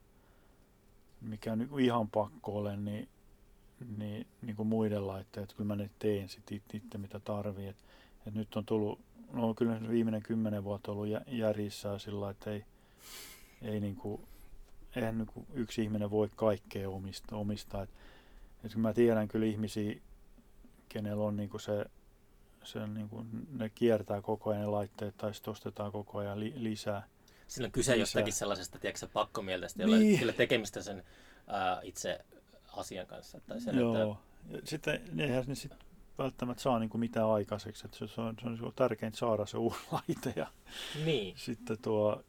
[1.21, 3.09] mikä nyt ihan pakko ole, niin,
[3.97, 7.67] niin, niin kuin muiden laitteet, kyllä mä ne teen sitten itse, mitä tarvii.
[7.67, 7.83] Et,
[8.27, 8.99] et nyt on tullut
[9.33, 12.65] no kyllä viimeinen kymmenen vuotta ollut järjissä sillä että ei,
[13.61, 14.21] ei niin kuin,
[14.95, 17.39] eihän niin kuin yksi ihminen voi kaikkea omistaa.
[17.39, 17.83] omistaa.
[17.83, 17.89] Et,
[18.63, 19.95] et mä tiedän kyllä ihmisiä,
[20.89, 21.85] kenellä on niin kuin se,
[22.63, 26.53] se niin kuin, ne kiertää koko ajan ne laitteet tai sitten ostetaan koko ajan li,
[26.55, 27.07] lisää.
[27.47, 28.01] Siinä on kyse lisää.
[28.01, 30.27] jostakin sellaisesta, tiedätkö, pakkomieltästä, jolla niin.
[30.27, 31.03] ei tekemistä sen
[31.47, 32.25] ää, itse
[32.67, 33.39] asian kanssa.
[33.47, 34.17] Tai sen, Joo.
[34.45, 34.69] Että...
[34.69, 35.88] Sitten eihän ne sit
[36.19, 37.85] välttämättä saa niin kuin mitään aikaiseksi.
[37.85, 40.33] Että se on, se on niinku tärkeintä saada se uusi laite.
[40.35, 40.47] Ja
[41.05, 41.37] niin.
[41.37, 42.23] Sitten tuo,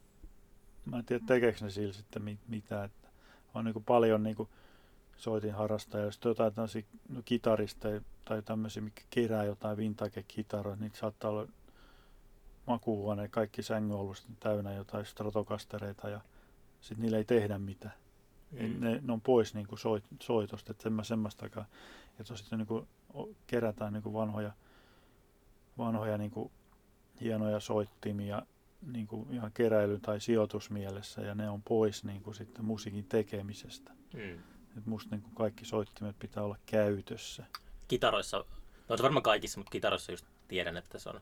[0.84, 2.84] mä en tiedä tekeekö ne sillä sitten mit, mitä.
[2.84, 3.08] Että
[3.54, 4.48] on niin kuin paljon niin kuin
[5.16, 6.04] soitin harrastajia.
[6.04, 6.52] Jos jotain
[7.08, 11.46] no, kitaristeja tai tämmöisiä, mikä kerää jotain vintage-kitaroita, niin saattaa olla
[12.66, 16.20] makuuhuone, kaikki sängyn ollut täynnä jotain stratokastereita ja
[16.80, 17.99] sitten niillä ei tehdä mitään.
[18.50, 18.80] Mm.
[18.80, 21.66] Ne, ne, on pois niin kuin soit, soitosta, että semmoistakaan.
[22.18, 22.88] Ja tosiaan niin kuin
[23.46, 24.52] kerätään niin kuin vanhoja,
[25.78, 26.50] vanhoja niin kuin
[27.20, 28.42] hienoja soittimia
[28.86, 33.92] niin kuin ihan keräily- tai sijoitusmielessä ja ne on pois niin kuin sitten musiikin tekemisestä.
[34.14, 34.38] Mm.
[34.78, 37.44] Et musta niin kuin kaikki soittimet pitää olla käytössä.
[37.88, 38.44] Kitaroissa,
[38.88, 41.20] no se varmaan kaikissa, mutta kitaroissa just tiedän, että se on,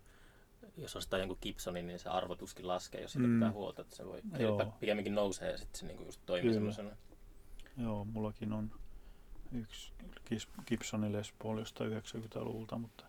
[0.77, 3.35] jos ostaa jonkun Gibsonin, niin se arvotuskin laskee, jos sitä mm.
[3.35, 4.23] pitää huolta, että se voi
[4.81, 6.91] pikemminkin nousee ja sitten se niin kuin just toimii semmoisena.
[7.79, 8.71] Joo, mullakin on
[9.53, 9.93] yksi
[10.67, 13.05] Gibsonin Les Paul jostain 90-luvulta, mutta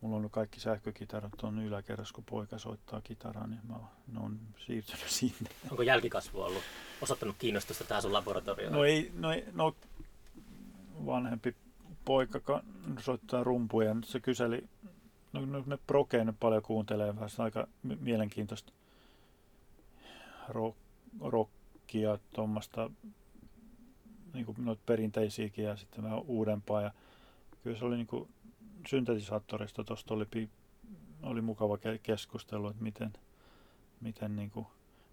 [0.00, 3.74] mulla on kaikki sähkökitarat on yläkerrassa, kun poika soittaa kitaraa, niin mä
[4.12, 5.50] ne on siirtynyt sinne.
[5.70, 6.62] Onko jälkikasvu ollut
[7.00, 8.72] osoittanut kiinnostusta tähän sun laboratorioon?
[8.72, 9.76] No ei, no, ei, no
[11.06, 11.54] vanhempi
[12.04, 12.62] poika
[13.00, 14.68] soittaa rumpuja, nyt se kyseli,
[15.32, 18.72] no, no ne prokeen nyt paljon kuuntelee, vähän aika mielenkiintoista
[20.48, 20.78] rock,
[21.20, 22.90] rockia, tuommoista
[24.34, 26.82] niin kuin noita perinteisiäkin ja sitten vähän uudempaa.
[26.82, 26.90] Ja
[27.62, 28.28] kyllä se oli niin kuin
[28.88, 30.48] syntetisaattorista, tuosta oli,
[31.22, 33.12] oli mukava keskustelu, että miten,
[34.00, 34.66] miten niin kuin,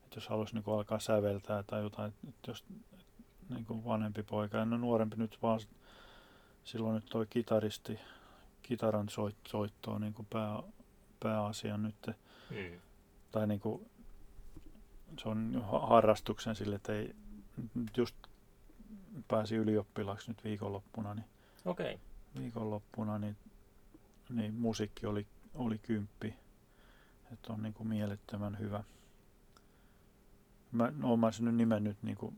[0.03, 2.65] että jos haluaisi niin kuin alkaa säveltää tai jotain, että jos
[3.49, 5.59] niin kuin vanhempi poika, ja no nuorempi nyt vaan
[6.63, 7.99] silloin nyt toi kitaristi,
[8.61, 10.63] kitaran soit, soittoa niin kuin pää,
[11.19, 12.07] pääasia nyt.
[12.49, 12.79] Mm.
[13.31, 13.89] Tai niin kuin,
[15.19, 17.15] se on harrastuksen sille, että ei
[17.97, 18.15] just
[19.27, 21.25] pääsi ylioppilaaksi nyt viikonloppuna, niin,
[21.65, 21.97] okay.
[22.39, 23.37] viikonloppuna, niin,
[24.29, 26.35] niin musiikki oli, oli kymppi.
[27.33, 28.83] Että on niin kuin mielettömän hyvä.
[30.71, 32.37] Mä, no, mä sen nyt nimennyt niin kuin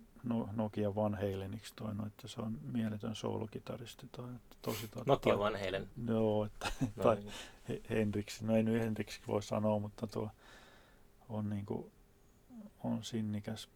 [0.52, 4.08] Nokia Van Haleniksi toi, no, että se on mieletön soolokitaristi.
[4.12, 5.90] Toi, että tosi, tota, Nokia Van Halen?
[6.08, 7.84] Joo, että, no, tai niin.
[7.90, 10.30] Hendrix, no ei nyt Hendrix voi sanoa, mutta tuo
[11.30, 11.92] on, niin kuin,
[12.84, 13.70] on sinnikäs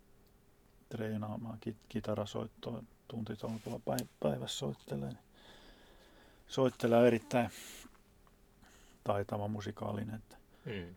[0.89, 3.79] treenaamaan kit- kitarasoittoa tuntitolkulla
[4.19, 5.13] päivässä soittelee.
[6.47, 7.49] Soittelee erittäin
[9.03, 10.15] taitava musikaalinen.
[10.15, 10.95] Että Mm.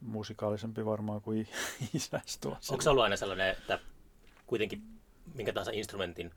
[0.00, 1.48] musikaalisempi varmaan kuin
[1.94, 2.74] isäs tuossa.
[2.74, 3.78] Onko se ollut aina sellainen, että
[4.46, 4.82] kuitenkin
[5.34, 6.30] minkä tahansa instrumentin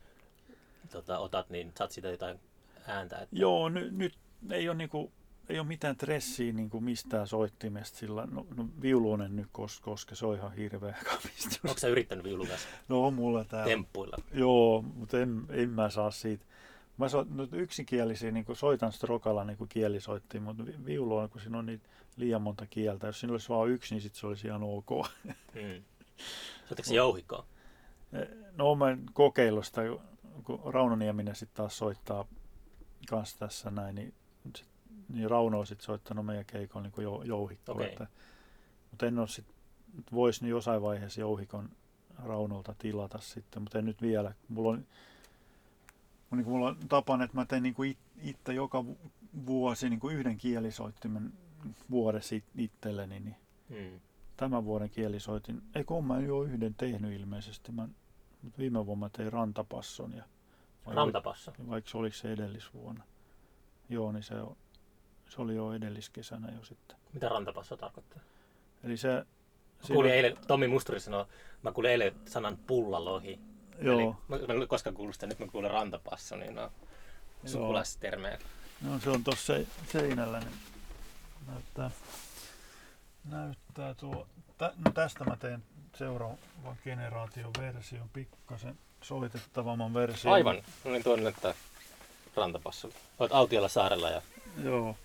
[0.91, 2.39] tota, otat, niin saat siitä jotain
[2.87, 3.15] ääntä?
[3.19, 3.35] Että...
[3.35, 4.17] Joo, ny, nyt
[4.51, 5.11] ei ole, niinku,
[5.49, 10.25] ei ole mitään stressiä niinku mistään soittimesta, sillä no, no viulunen nyt kos, koska se
[10.25, 11.59] on ihan hirveä kapistus.
[11.65, 13.65] Onko sä yrittänyt viulun kanssa No on mulla täällä.
[13.69, 14.17] temppuilla?
[14.33, 16.45] Joo, mutta en, en mä saa siitä.
[16.97, 21.41] Mä so, no, yksikielisiä, niin soitan strokalla niin kuin kielisoittiin, mutta vi- viulu on, kun
[21.41, 23.07] siinä on niitä liian monta kieltä.
[23.07, 24.89] Jos siinä olisi vain yksi, niin sit se olisi ihan ok.
[25.53, 25.83] Mm.
[26.67, 27.45] Soitatko jouhikoa?
[28.55, 29.81] No mä en kokeillut sitä,
[30.43, 32.25] kun Rauno Nieminen sitten taas soittaa
[33.09, 34.13] kanssa tässä näin, niin,
[34.55, 34.67] sit,
[35.09, 37.85] niin Rauno on sitten soittanut meidän keikolla niin jou, jouhikkoa.
[37.85, 38.07] Että,
[38.91, 39.55] mutta en ole sitten,
[40.11, 41.69] voisi niin jossain vaiheessa jouhikon
[42.23, 44.33] Raunolta tilata sitten, mutta en nyt vielä.
[44.49, 44.85] Mulla on,
[46.31, 48.97] niin kuin mulla on tapana, että mä teen niin kuin it, itse joka vu-
[49.45, 51.33] vuosi niin kuin yhden kielisoittimen
[51.91, 53.35] vuodessa it, itselleni, niin
[53.69, 53.99] Mm.
[54.37, 57.87] tämän vuoden kielisoitin, ei kun mä jo yhden tehnyt ilmeisesti, mä,
[58.41, 60.23] mutta viime vuonna mä tein rantapasson ja
[60.85, 61.51] vai Rantapassa.
[61.69, 63.03] vaikka se oliko se edellisvuonna.
[63.89, 64.57] Joo, niin se, on,
[65.29, 66.97] se oli jo edelliskesänä jo sitten.
[67.13, 68.19] Mitä rantapassa tarkoittaa?
[68.83, 69.07] Eli se...
[69.07, 69.23] Mä
[69.81, 71.25] siinä- kuulin eilen, Tommi Musturi sanoi,
[71.63, 73.39] mä kuulin eilen sanan pullalohi.
[73.79, 76.71] Eli, Joo, mä, mä en ole koskaan kuullut sitä, nyt mä kuulen rantapasso, niin no,
[77.45, 78.39] sukulaistermejä.
[78.81, 80.53] no, se on tuossa se, seinällä, niin
[81.47, 81.91] näyttää,
[83.29, 84.27] näyttää tuo.
[84.57, 85.63] Tä, no tästä mä teen
[85.95, 90.33] seuraavan generaation version, pikkasen soitettavamman version.
[90.33, 91.53] Aivan, no niin tuonne näyttää
[92.35, 92.89] rantapasso.
[93.19, 94.21] Olet autiolla saarella ja
[94.63, 94.95] Joo.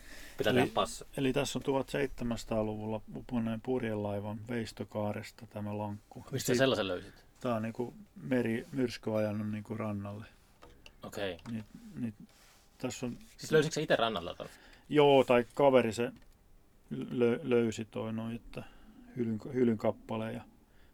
[0.43, 1.05] Pitää Eli- tehdä passo.
[1.17, 6.25] Eli tässä on 1700-luvulla uponeen purjelaivan veistokaaresta tämä lankku.
[6.31, 7.25] Mistä sä sellaisen löysit?
[7.41, 10.25] Tämä on niinku meri myrsky ajanut niinku rannalle.
[11.03, 11.33] Okei.
[11.33, 11.53] Okay.
[11.53, 11.65] Niin,
[12.01, 12.15] niin,
[12.79, 14.49] tässä on, Siis löysitkö itse rannalta ton?
[14.89, 16.13] joo, tai kaveri se
[17.11, 18.63] lö, löysi toi noin, että
[19.17, 20.43] hylyn, hylyn kappale ja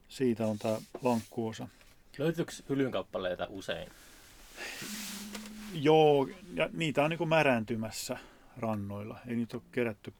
[0.09, 1.69] siitä on tämä lankkuosa.
[2.19, 3.89] Löytyykö hylyn kappaleita usein?
[5.73, 8.19] Joo, ja niitä on niinku märääntymässä
[8.59, 9.19] rannoilla.
[9.27, 10.13] Ei niitä ole kerätty.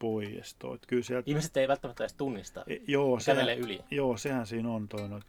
[0.75, 2.63] Et Kyllä sieltä, Ihmiset ei välttämättä edes tunnista.
[2.67, 3.83] e, joo, sehän, kävelee yli.
[3.91, 5.25] Joo, sehän siinä on toi noit,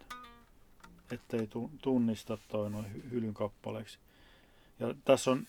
[1.12, 3.98] ettei tu- tunnista toi noin hy- hylyn kappaleeksi.
[4.80, 5.46] Ja tässä on,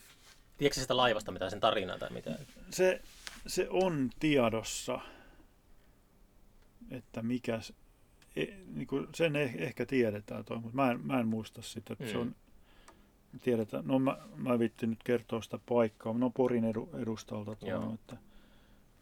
[0.58, 2.38] Tiedätkö sitä laivasta mitään, sen tarinaa tai mitään?
[2.70, 3.00] se,
[3.46, 5.00] se on tiedossa,
[6.90, 7.60] että mikä,
[8.36, 8.44] e,
[8.74, 12.04] niin kuin sen eh, ehkä tiedetään toi, mutta mä en, mä en muista sitä, että
[12.04, 12.10] mm.
[12.10, 12.34] se on,
[13.38, 17.94] tiedetään, no mä, mä vittin nyt kertoa sitä paikkaa, no Porin edu, edustalta tuo, Joo.
[17.94, 18.16] että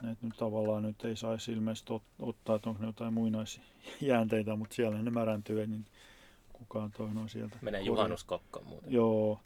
[0.02, 4.74] näitä nyt tavallaan nyt ei saisi ilmeisesti ot, ottaa, että onko ne jotain muinaisjäänteitä, mutta
[4.74, 5.86] siellä ne märäntyy, niin
[6.52, 7.56] kukaan toi noin sieltä.
[7.62, 7.94] Menee korjaa.
[7.94, 8.92] juhannuskokkoon muuten.
[8.92, 9.40] Joo,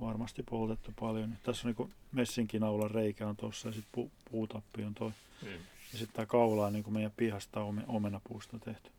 [0.00, 1.36] varmasti poltettu paljon.
[1.42, 5.12] Tässä on niin messinkinaulan reikä on tuossa ja sitten pu, puutappi on toi.
[5.42, 5.48] Mm.
[5.92, 8.90] Ja sitten tämä kaula on niin meidän pihasta ome, omenapuusta tehty.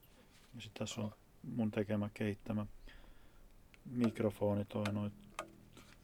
[0.55, 1.11] Ja sitten tässä on
[1.55, 2.65] mun tekemä keittämä
[3.91, 5.11] mikrofoni toi noin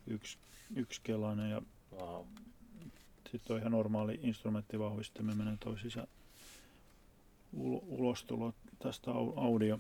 [0.08, 0.38] yksi,
[0.76, 1.62] yksikelainen ja
[2.02, 2.26] Wow.
[3.32, 6.08] sitten on ihan normaali instrumenttivauhdistimen menee toi sisä
[7.54, 9.80] ulo, ulostulo tästä au- audio.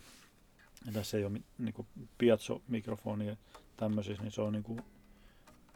[0.85, 1.85] Ja tässä ei ole niinku
[2.17, 3.35] piezo-mikrofonia
[3.77, 4.79] tämmöisissä, niin se on niinku,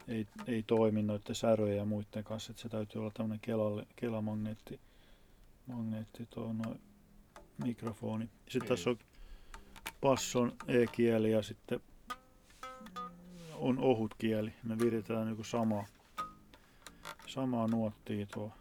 [0.08, 4.80] ei, ei toimi noiden säröjen ja muiden kanssa, että se täytyy olla tämmöinen kelalle, kelamagneetti
[5.66, 6.80] magneetti tuo noin
[7.64, 8.28] mikrofoni.
[8.48, 8.98] Sitten tässä on
[10.00, 11.80] passon e-kieli ja sitten
[13.60, 14.52] on ohut kieli.
[14.62, 15.84] Me viritetään niinku samaa,
[17.26, 18.52] samaa nuottia tuo.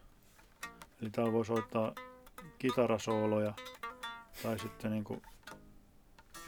[1.01, 1.93] Eli täällä voi soittaa
[2.59, 3.53] kitarasooloja
[4.43, 5.21] tai sitten niinku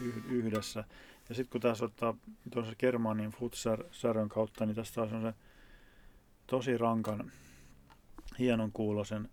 [0.00, 0.84] yh- yhdessä.
[1.28, 2.14] Ja sitten kun tässä ottaa
[2.52, 5.34] tuossa Germanin futsärön kautta, niin tässä taas on se
[6.46, 7.32] tosi rankan,
[8.38, 9.28] hienon kuulosen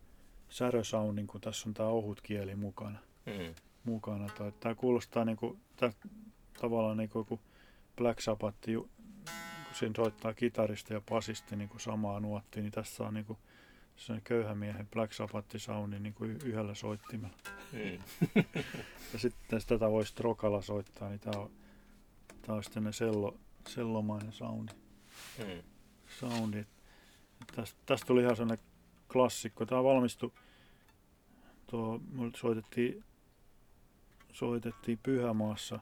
[0.49, 2.99] särösoundin, kun tässä on tämä ohut kieli mukana.
[3.25, 3.55] Mm.
[3.83, 4.27] mukana.
[4.59, 5.91] Tämä kuulostaa niinku, tää,
[6.61, 7.39] tavallaan niinku joku
[7.95, 8.57] Black Sabbath,
[9.79, 13.37] siinä soittaa kitaristi ja basisti niinku samaa nuottia, niin tässä on niinku
[13.95, 17.37] se köyhän miehen Black Sabbath soundi niinku y- yhdellä soittimella.
[17.73, 17.99] Mm.
[19.13, 21.51] Ja sitten tätä voisi trokalla soittaa, niin tämä on,
[22.41, 24.73] tää on sitten ne sello, sellomainen soundi.
[25.37, 25.63] Mm.
[26.19, 26.65] soundi.
[27.55, 28.65] Tästä, tästä tuli ihan sellainen
[29.13, 29.65] klassikko.
[29.65, 30.31] Tämä valmistui,
[31.67, 32.01] tuo,
[32.35, 33.03] soitettiin,
[34.33, 35.79] soitettiin Pyhämaassa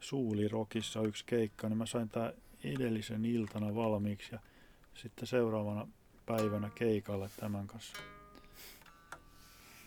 [0.00, 2.32] Suulirokissa yksi keikka, niin mä sain tää
[2.64, 4.38] edellisen iltana valmiiksi ja
[4.94, 5.88] sitten seuraavana
[6.26, 7.98] päivänä keikalle tämän kanssa.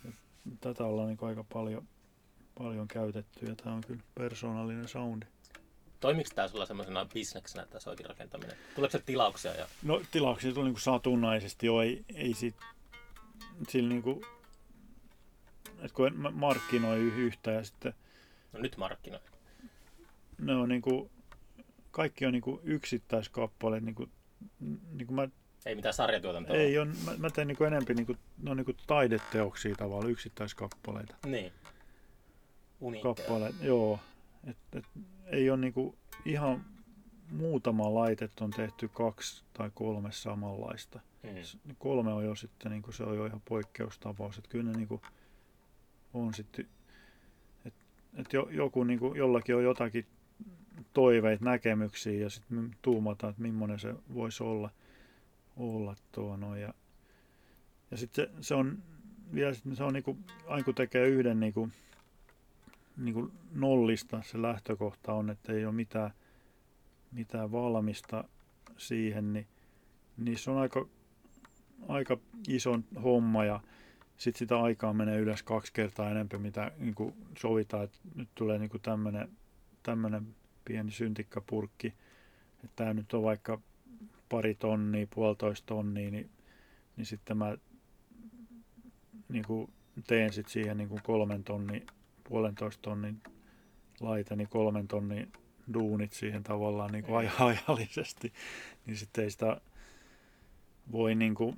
[0.06, 0.12] Ja
[0.62, 1.88] tätä ollaan niin aika paljon,
[2.58, 5.26] paljon käytetty ja tämä on kyllä persoonallinen soundi.
[6.00, 8.58] Toimiko tämä sulla semmoisena bisneksenä, tämä soitin rakentaminen?
[8.76, 9.56] Tuleeko se tilauksia?
[9.56, 9.68] Ja...
[9.84, 12.56] No tilauksia tuli niin satunnaisesti jo, ei, ei sit,
[13.70, 14.26] sillä niinku,
[15.80, 17.94] että kun en markkinoi yhtä ja sitten
[18.54, 19.20] No nyt markkinoi.
[20.38, 21.12] ne on niinku,
[21.98, 24.10] kaikki on niinku yksittäiskappaleet, niinku,
[24.92, 25.28] niinku mä,
[25.66, 26.56] Ei mitään sarjatuotantoa.
[26.56, 31.16] ei on, mä, mä teen niinku enempi niinku, ne on niinku taideteoksia tavallaan, yksittäiskappaleita.
[31.26, 31.54] Niin.
[32.80, 33.16] Uniikkeja.
[33.16, 34.00] Kappaleet, joo.
[34.48, 34.86] Et, et,
[35.26, 35.96] ei ole niinku
[36.26, 36.66] ihan
[37.32, 41.00] muutama laitet on tehty kaksi tai kolme samanlaista.
[41.24, 41.76] Mm.
[41.78, 44.38] Kolme on jo sitten, niin se on jo ihan poikkeustapaus.
[44.38, 45.02] Että kyllä ne niin
[46.14, 46.68] on sitten,
[47.66, 47.84] että
[48.14, 50.06] et jo, joku niin kuin, jollakin on jotakin
[50.98, 54.70] toiveita, näkemyksiä ja sitten tuumataan, että millainen se voisi olla,
[55.58, 56.74] olla tuo no, ja,
[57.92, 58.78] ja sitten se, se, on
[59.34, 60.18] vielä sit se on niin kuin,
[60.48, 61.72] aina kun tekee yhden niin kuin,
[62.98, 66.12] niin kuin nollista, se lähtökohta on, että ei ole mitään,
[67.12, 68.24] mitään valmista
[68.78, 69.48] siihen, niin,
[70.18, 70.88] niin se on aika
[71.88, 72.18] aika
[72.48, 73.60] iso homma ja
[74.18, 76.96] sitten sitä aikaa menee yleensä kaksi kertaa enemmän, mitä niin
[77.40, 79.30] sovitaan, että nyt tulee niin tämmöinen
[79.84, 80.28] tämmönen
[80.68, 81.88] pieni syntikkapurkki,
[82.64, 83.62] että tämä nyt on vaikka
[84.30, 86.30] pari tonnia, puolitoista tonnia, niin,
[86.98, 87.58] niin sitten mä
[89.30, 89.72] niin kuin
[90.08, 91.86] teen sitten siihen niin kuin kolmen tonnin,
[92.24, 93.22] puolentoista tonnin
[94.00, 95.32] laite, niin kolmen tonnin
[95.74, 97.04] duunit siihen tavallaan niin.
[97.04, 98.34] kuin aj- ajallisesti,
[98.86, 99.62] niin sitten ei sitä
[100.92, 101.58] voi niin kuin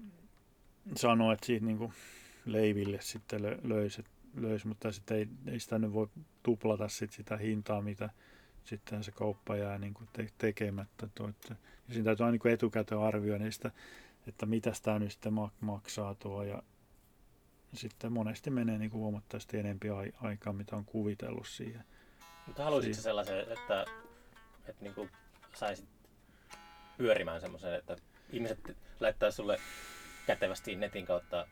[0.96, 1.94] sanoa, että siitä niin kuin
[2.46, 4.04] leiville sitten lö- löisi,
[4.36, 6.08] löisi mutta sitten ei, ei sitä nyt voi
[6.44, 8.10] tuplata sit sitä hintaa, mitä
[8.64, 11.08] sitten se kauppa jää niin kuin te- tekemättä.
[11.16, 11.56] Tuo, että,
[11.88, 13.72] ja siinä täytyy aina niin etukäteen arvioida niistä,
[14.28, 16.64] että mitä tämä nyt sitten mak- maksaa tuo ja
[17.74, 21.84] sitten monesti menee niin kuin huomattavasti enempi ai- aikaa, mitä on kuvitellut siihen.
[22.48, 23.86] Mutta haluaisitko sä sellaisen, että,
[24.68, 25.10] että niin kuin
[25.54, 25.86] saisit
[26.98, 27.96] pyörimään semmoisen, että
[28.30, 29.58] ihmiset laittaa sulle
[30.28, 31.48] kätevästi netin kautta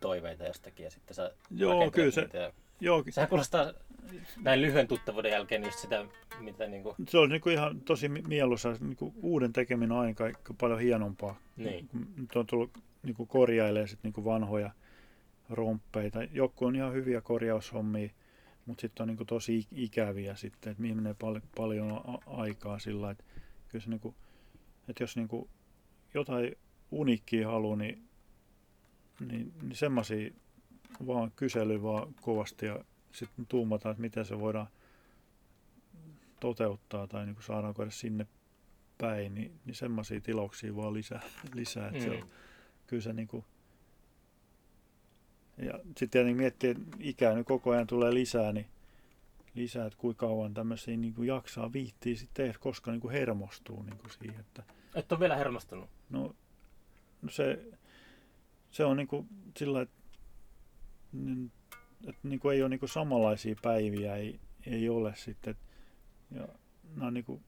[0.00, 3.72] toiveita jostakin ja sitten sä Joo, kyllä se- ja Joo, Sehän kuulostaa
[4.42, 6.04] näin lyhyen tuttavuuden jälkeen just sitä,
[6.40, 6.94] mitä niinku...
[7.08, 8.76] se on niin kuin ihan tosi mi- mieluisa.
[8.80, 11.38] Niin kuin uuden tekeminen on aina kaikki paljon hienompaa.
[11.56, 11.88] Niin.
[12.16, 14.70] Nyt on tullut niin kuin korjailee sit niin kuin vanhoja
[15.50, 16.22] romppeita.
[16.22, 18.10] Joku on ihan hyviä korjaushommia,
[18.66, 22.78] mutta sitten on niin kuin tosi ik- ikäviä sitten, että mihin menee pal- paljon aikaa
[22.78, 23.24] sillä että
[23.68, 24.14] kyllä se niin kuin,
[24.88, 25.48] että jos niin kuin
[26.14, 26.56] jotain
[26.90, 28.08] uniikkia haluaa, niin,
[29.20, 30.30] niin, niin semmoisia
[31.06, 34.66] vaan kysely vaan kovasti ja sitten tuumataan, että miten se voidaan
[36.40, 38.26] toteuttaa tai niin kuin saadaanko edes sinne
[38.98, 41.20] päin, niin, niin semmoisia tilauksia vaan lisää.
[41.54, 42.28] lisää että se on, Mm.
[42.86, 43.44] kyllä se niin kuin,
[45.58, 48.66] ja sitten tietenkin miettii, että ikää nyt koko ajan tulee lisää, niin
[49.54, 53.82] lisää, että kuinka kauan tämmöisiä niin kuin jaksaa viittiä sitten tehdä, koska niin kuin hermostuu
[53.82, 54.62] niin kuin siihen, että
[54.94, 55.90] Et ole vielä hermostunut.
[56.10, 56.34] no,
[57.22, 57.64] no se,
[58.70, 59.94] se on niin kuin sillä että,
[62.08, 65.56] että niin kuin ei ole niin kuin samanlaisia päiviä, ei, ei ole sitten.
[66.30, 66.48] Ja
[66.94, 67.42] nämä on niin kuin,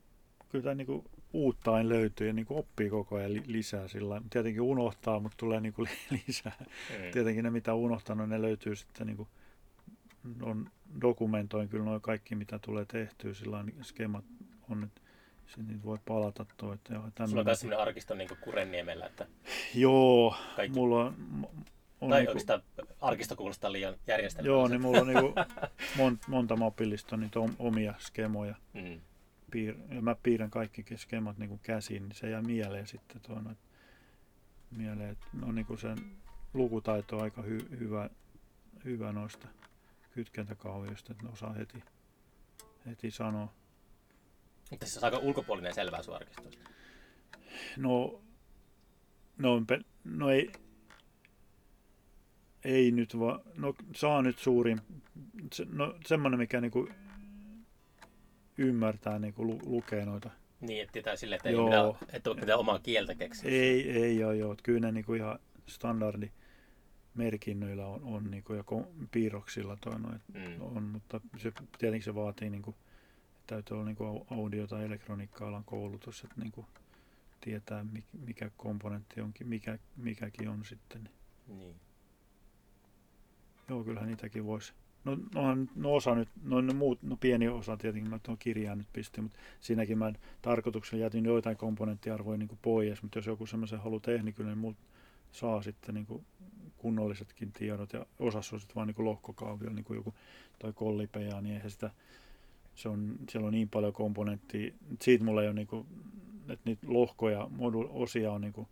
[0.48, 3.88] kyllä tämä niin kuin uutta aina löytyy ja niin kuin oppii koko ajan li- lisää
[3.88, 4.22] sillä.
[4.30, 5.88] Tietenkin unohtaa, mutta tulee niin kuin
[6.26, 6.56] lisää.
[6.60, 7.10] Mm.
[7.12, 9.28] Tietenkin ne, mitä on unohtanut, ne löytyy sitten niin kuin,
[10.42, 14.24] on dokumentoin kyllä noin kaikki, mitä tulee tehtyä, sillä niin skemat
[14.70, 15.00] on, että
[15.46, 19.26] se niitä voi palata tuo, että joo, Sulla on myös sellainen arkisto niin Kurenniemellä, että
[19.74, 20.78] Joo, kaikki...
[20.78, 21.46] mulla on,
[22.00, 22.60] on tai niinku- sitä
[23.00, 24.60] arkisto kuulostaa liian järjestelmälliseltä?
[24.60, 25.34] Joo, niin mulla on niinku
[25.98, 28.54] mon, monta mobiilista niitä om- omia skemoja.
[28.72, 29.00] Mm.
[29.50, 33.58] Piir, ja mä piirrän kaikki skemat niinku käsiin, niin se jää mieleen sitten tuo noit,
[34.70, 35.98] mieleen, että no niinku sen
[36.54, 38.10] lukutaito on aika hy, hyvä,
[38.84, 39.48] hyvä noista
[40.10, 41.84] kytkentäkaavioista, että ne osaa heti,
[42.86, 43.52] heti sanoa.
[44.70, 46.58] Mutta siis on aika ulkopuolinen selvää sun arkistosta.
[47.76, 48.20] No,
[49.38, 49.62] no,
[50.04, 50.52] no ei,
[52.66, 54.80] ei nyt vaan, no saa nyt suurin,
[55.52, 56.88] se, no semmoinen mikä niinku
[58.58, 60.30] ymmärtää niinku lu, lukee noita.
[60.60, 61.64] Niin, että tietää silleen, että ei Joo.
[61.64, 63.50] ole mitään, ole mitään omaa kieltä keksiä.
[63.50, 66.30] Ei, ei joo, joo, kyllä ne niinku ihan standardi
[67.14, 68.64] merkinnöillä on, on niinku, ja
[69.10, 70.60] piirroksilla toi noin Mm.
[70.76, 72.74] on, mutta se, tietenkin se vaatii niinku,
[73.46, 76.66] täytyy olla niinku au- audio- tai elektroniikka-alan koulutus, että niinku
[77.40, 81.08] tietää mik- mikä komponentti onkin, mikä, mikäkin on sitten.
[81.48, 81.74] Niin.
[83.68, 83.76] Niin.
[83.76, 84.72] Joo, kyllähän niitäkin voisi.
[85.04, 88.78] No, nohan, no osa nyt, no ne muut, no pieni osa tietenkin, mä tuon kirjaan
[88.78, 90.12] nyt pistin, mutta siinäkin mä
[90.42, 94.56] tarkoituksella jätin joitain komponenttiarvoja niin pois, mutta jos joku semmoisen haluaa tehdä, niin kyllä ne
[94.56, 94.76] muut
[95.32, 96.24] saa sitten niin kuin
[96.76, 100.14] kunnollisetkin tiedot ja osassa on sitten vaan niin lohkokaavio, niin kuin joku
[100.58, 101.90] toi kollipeja, niin eihän sitä,
[102.74, 105.86] se on, siellä on niin paljon komponenttia, siitä mulla ei ole niin kuin,
[106.48, 108.68] että niitä lohkoja, modu, osia on niin kuin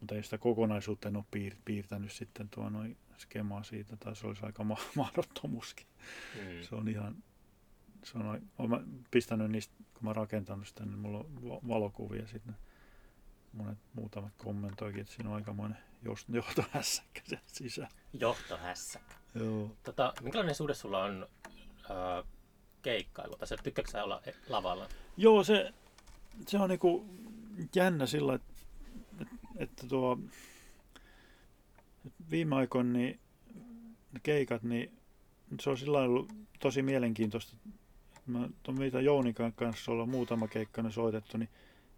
[0.00, 4.26] mutta ei sitä kokonaisuutta en ole piir, piirtänyt sitten tuo noin skemaa siitä, tai se
[4.26, 5.86] olisi aika ma- mahdottomuuskin.
[6.34, 6.62] Mm.
[6.62, 7.22] Se on ihan,
[8.04, 12.56] se on, olen pistänyt niistä, kun mä rakentanut sitä, niin mulla on valokuvia sitten
[13.52, 15.78] monet muutamat kommentoikin, että siinä on aikamoinen
[16.32, 17.88] johtohässäkkä siellä sisällä.
[18.12, 19.14] Johtohässäkkä.
[19.34, 19.76] Joo.
[19.82, 21.28] Tota, minkälainen suhde sulla on
[21.90, 22.24] äh,
[22.82, 23.36] keikkailu?
[23.36, 24.88] Tai tykkääkö olla lavalla?
[25.16, 25.74] Joo, se,
[26.48, 27.06] se on niinku
[27.74, 28.52] jännä sillä, että,
[29.20, 30.18] että, että tuo,
[32.30, 33.20] viime aikoina niin
[34.22, 34.92] keikat, niin
[35.60, 37.56] se on sillä ollut tosi mielenkiintoista.
[38.26, 41.48] Mä tuon mitä Jounikan kanssa olla muutama keikka soitettu, niin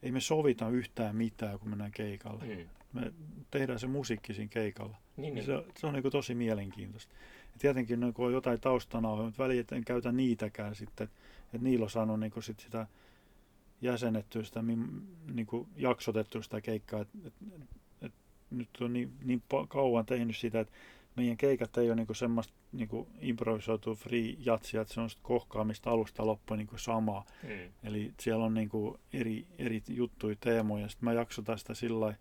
[0.03, 2.45] ei me sovita yhtään mitään, kun mennään keikalle.
[2.45, 2.69] Mm.
[2.93, 3.13] Me
[3.51, 4.97] tehdään se musiikki siinä keikalla.
[5.17, 5.47] Niin, niin.
[5.47, 7.15] Se, se on niin kuin tosi mielenkiintoista.
[7.53, 11.09] Ja tietenkin niin kun on jotain taustana, mutta väliin en käytä niitäkään sitten.
[11.45, 12.87] Että niillä on saanut niin kuin sit sitä
[13.81, 14.63] jäsenettyä, sitä,
[15.33, 17.01] niin kuin jaksotettua sitä keikkaa.
[17.01, 17.69] Et, et, et,
[18.59, 20.75] nyt on niin, niin kauan tehnyt sitä, että
[21.17, 26.27] meidän keikat ei ole niinku semmoista niinku improvisoitu free jatsia, että se on kohkaamista alusta
[26.27, 27.25] loppuun niinku samaa.
[27.43, 27.73] Mm.
[27.85, 30.89] Eli siellä on niinku eri, eri juttuja, teemoja.
[30.89, 32.15] Sitten mä jaksotan sitä sillä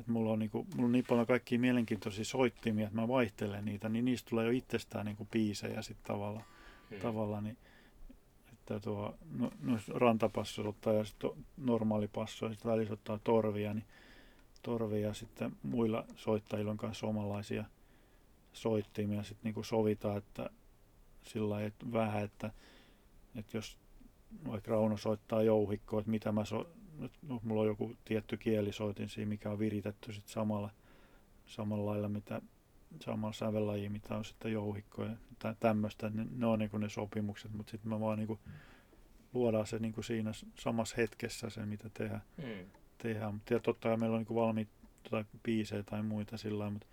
[0.00, 3.88] että mulla on, niinku, mulla on niin paljon kaikkia mielenkiintoisia soittimia, että mä vaihtelen niitä,
[3.88, 6.42] niin niistä tulee jo itsestään niinku biisejä sitten tavalla,
[6.90, 6.96] mm.
[6.96, 7.56] tavalla niin,
[8.52, 13.74] että tuo, no, no rantapasso ottaa ja sitten normaali passo ja sitten välissä ottaa torvia,
[13.74, 13.84] niin
[14.62, 17.64] torvia sitten muilla soittajilla on kanssa omanlaisia–
[18.52, 20.50] soittimia sitten niinku sovitaan, että
[21.22, 22.50] sillä että vähän, että,
[23.36, 23.78] että jos
[24.48, 26.70] vaikka Rauno soittaa jouhikkoa, että mitä mä so,
[27.22, 30.70] no, mulla on joku tietty kielisoitin siinä, mikä on viritetty sitten samalla,
[31.46, 32.42] samalla lailla, mitä
[33.00, 35.16] samalla sävellaji, mitä on sitten jouhikko ja
[35.60, 38.40] tämmöistä, ne, ne on niinku ne sopimukset, mutta sitten mä vaan niinku
[39.34, 42.22] luodaan se niinku siinä samassa hetkessä se, mitä tehdään.
[42.36, 42.79] Mm.
[43.02, 43.34] Tehdään.
[43.34, 44.68] Mutta totta kai meillä on niinku valmiit
[45.10, 46.86] tai biisejä tai muita sillä mutta,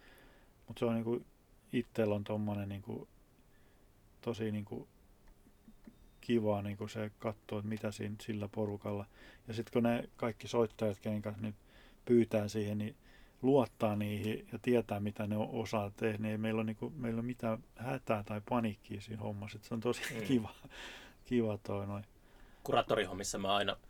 [0.68, 1.26] mutta se on niinku
[1.74, 3.08] itsellä on tommonen niin kuin,
[4.22, 4.88] tosi niin kuin,
[6.22, 9.06] kiva niin kuin se katsoa, että mitä siinä sillä porukalla.
[9.48, 11.56] Ja sitten kun ne kaikki soittajat, kenen kanssa nyt
[12.06, 12.96] pyytää siihen, niin
[13.42, 17.20] luottaa niihin ja tietää, mitä ne osaa tehdä, niin ei meillä ole, niin kuin, meillä
[17.20, 19.58] ole mitään hätää tai paniikkia siinä hommassa.
[19.58, 20.22] Et se on tosi mm.
[20.28, 20.50] kiva,
[21.26, 22.06] kiva toi noin.
[22.64, 23.87] Kuraattorihommissa mä aina niin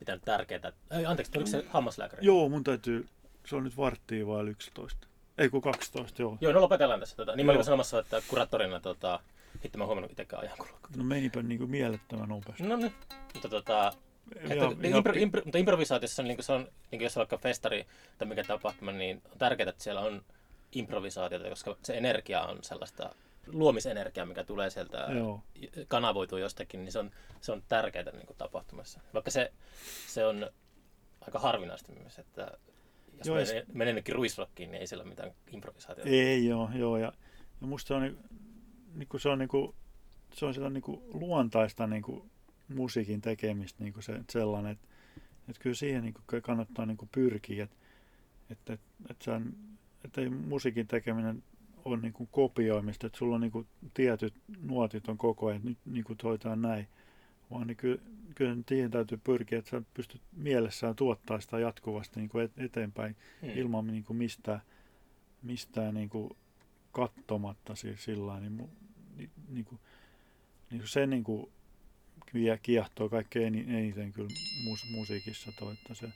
[0.00, 0.72] pitänyt tärkeää.
[0.90, 2.26] Ei, anteeksi, tuliko se hammaslääkäri?
[2.26, 3.08] Joo, mun täytyy,
[3.46, 5.06] se on nyt varttia vai 11.
[5.38, 6.38] Ei kun 12, joo.
[6.40, 7.16] Joo, no lopetellaan tässä.
[7.16, 7.36] Tota.
[7.36, 9.20] Niin mä olin sanomassa, että kuraattorina tota,
[9.64, 10.78] hitto mä huomannut itsekään ajankulua.
[10.96, 12.62] No menipä niinku mielettömän nopeasti.
[12.62, 12.94] No niin,
[13.34, 13.92] mutta tota,
[14.36, 17.86] että, ja, impro, impro, mutta improvisaatiossa niin se on, niin jos on vaikka festari
[18.18, 20.22] tai mikä tapahtuma, niin on tärkeää, että siellä on
[20.72, 23.14] improvisaatiota, koska se energia on sellaista
[23.46, 25.42] luomisenergiaa, mikä tulee sieltä, Joo.
[25.88, 27.10] kanavoituu jostakin, niin se on,
[27.40, 29.00] se on tärkeää niin kuin tapahtumassa.
[29.14, 29.52] Vaikka se,
[30.06, 30.50] se on
[31.20, 32.58] aika harvinaista myös, että
[33.18, 36.10] jos joo, menee, menee jonnekin ruisrokkiin, niin ei siellä ole mitään improvisaatiota.
[36.10, 36.96] Ei joo, joo.
[36.96, 37.12] Ja,
[37.60, 38.18] ja musta se on, niin,
[38.94, 39.74] niin se on, niin kuin,
[40.34, 42.30] se on sitä niin kuin luontaista niin kuin
[42.68, 44.88] musiikin tekemistä niin kuin se, sellainen, että,
[45.48, 47.76] että kyllä siihen niin kuin kannattaa niin kuin pyrkiä, että,
[48.50, 49.40] että, että, että,
[50.04, 51.42] että ei musiikin tekeminen
[51.92, 55.68] ole niin kuin kopioimista, että sulla on niin kuin tietyt nuotit on koko ajan, että
[55.68, 56.88] nyt niin kuin toitaan näin
[57.50, 58.02] vaan niin kyllä,
[58.34, 63.50] kyllä siihen täytyy pyrkiä, että sä pystyt mielessään tuottaa sitä jatkuvasti niin kuin eteenpäin hmm.
[63.50, 64.60] ilman niin kuin mistään,
[65.42, 66.30] mistään niin kuin
[66.92, 68.70] kattomatta siis sillä niin,
[69.16, 69.80] niin, niin, kuin,
[70.70, 71.52] niin kuin se niin kuin
[72.62, 74.30] kiehtoo kaikkein eniten kyllä
[74.64, 76.08] mus, musiikissa toi, että se,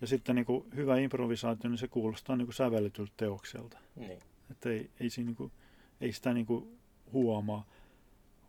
[0.00, 3.78] ja sitten niin kuin hyvä improvisaatio, niin se kuulostaa niin kuin sävellytyltä teokselta.
[3.96, 4.18] Niin.
[4.50, 5.52] Että ei, ei, siinä, niin kuin,
[6.00, 6.78] ei sitä niin kuin
[7.12, 7.66] huomaa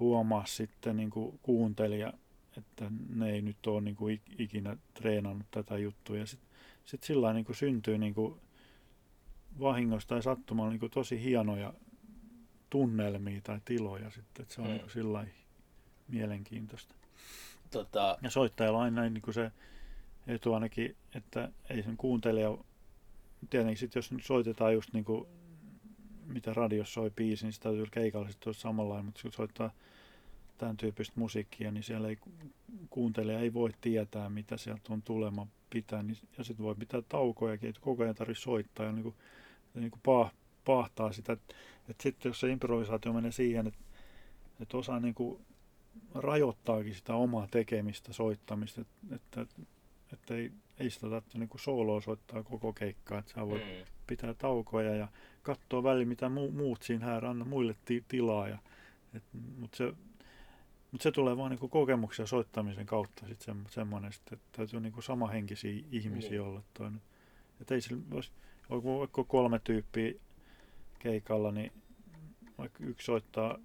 [0.02, 2.14] huomaa sitten niin kuin kuuntelija,
[2.58, 6.18] että ne ei nyt ole niin kuin ikinä treenannut tätä juttua.
[6.18, 6.50] Ja sitten
[6.86, 8.40] sit sillä niin kuin syntyy niin kuin
[9.60, 11.74] vahingosta tai sattumalla niin kuin tosi hienoja
[12.70, 14.44] tunnelmia tai tiloja sitten.
[14.44, 14.72] Että se on mm.
[14.72, 15.28] niin kuin sillä
[16.08, 16.96] mielenkiintoista.
[17.72, 18.18] Tota...
[18.22, 19.52] Ja soittajalla on aina niin kuin se
[20.28, 22.58] etu ainakin, että ei sen kuuntelija,
[23.50, 25.28] tietenkin sitten jos nyt soitetaan just niin kuin
[26.34, 29.72] mitä radiossa soi biisi, niin sitä täytyy keikalla sitten samanlainen, mutta kun soittaa
[30.58, 32.18] tämän tyyppistä musiikkia, niin siellä ei,
[32.90, 37.70] kuuntelija ei voi tietää, mitä sieltä on tulema pitää, niin, ja sitten voi pitää taukojakin,
[37.70, 39.16] että koko ajan tarvitse soittaa ja niin kuin,
[39.74, 40.34] niin kuin pah,
[40.66, 41.56] pahtaa sitä, että,
[42.00, 43.80] sitten jos se improvisaatio menee siihen, että,
[44.60, 45.42] että osaa niin kuin
[46.16, 49.62] rajoittaakin sitä omaa tekemistä, soittamista, että, että,
[50.14, 53.86] että ei, ei sitä tarvitse niin kuin sooloa soittaa koko keikkaa, että sä voit mm.
[54.16, 55.08] Pitää taukoja ja
[55.42, 58.48] katsoa väliin, mitä mu, muut siinä hän anna muille ti, tilaa.
[58.48, 58.58] Ja,
[59.14, 59.24] et,
[59.58, 59.94] mutta se,
[60.92, 65.84] mut se tulee vaan niin kokemuksia soittamisen kautta sit se, semmoinen, että täytyy niin samanhenkisiä
[65.92, 66.48] ihmisiä mm.
[66.48, 66.62] olla.
[66.74, 66.92] Toi,
[67.62, 68.32] Että ei sillä, jos
[68.70, 70.14] vaikka kolme tyyppiä
[71.00, 71.72] keikalla, niin
[72.58, 73.58] vaikka yksi soittaa,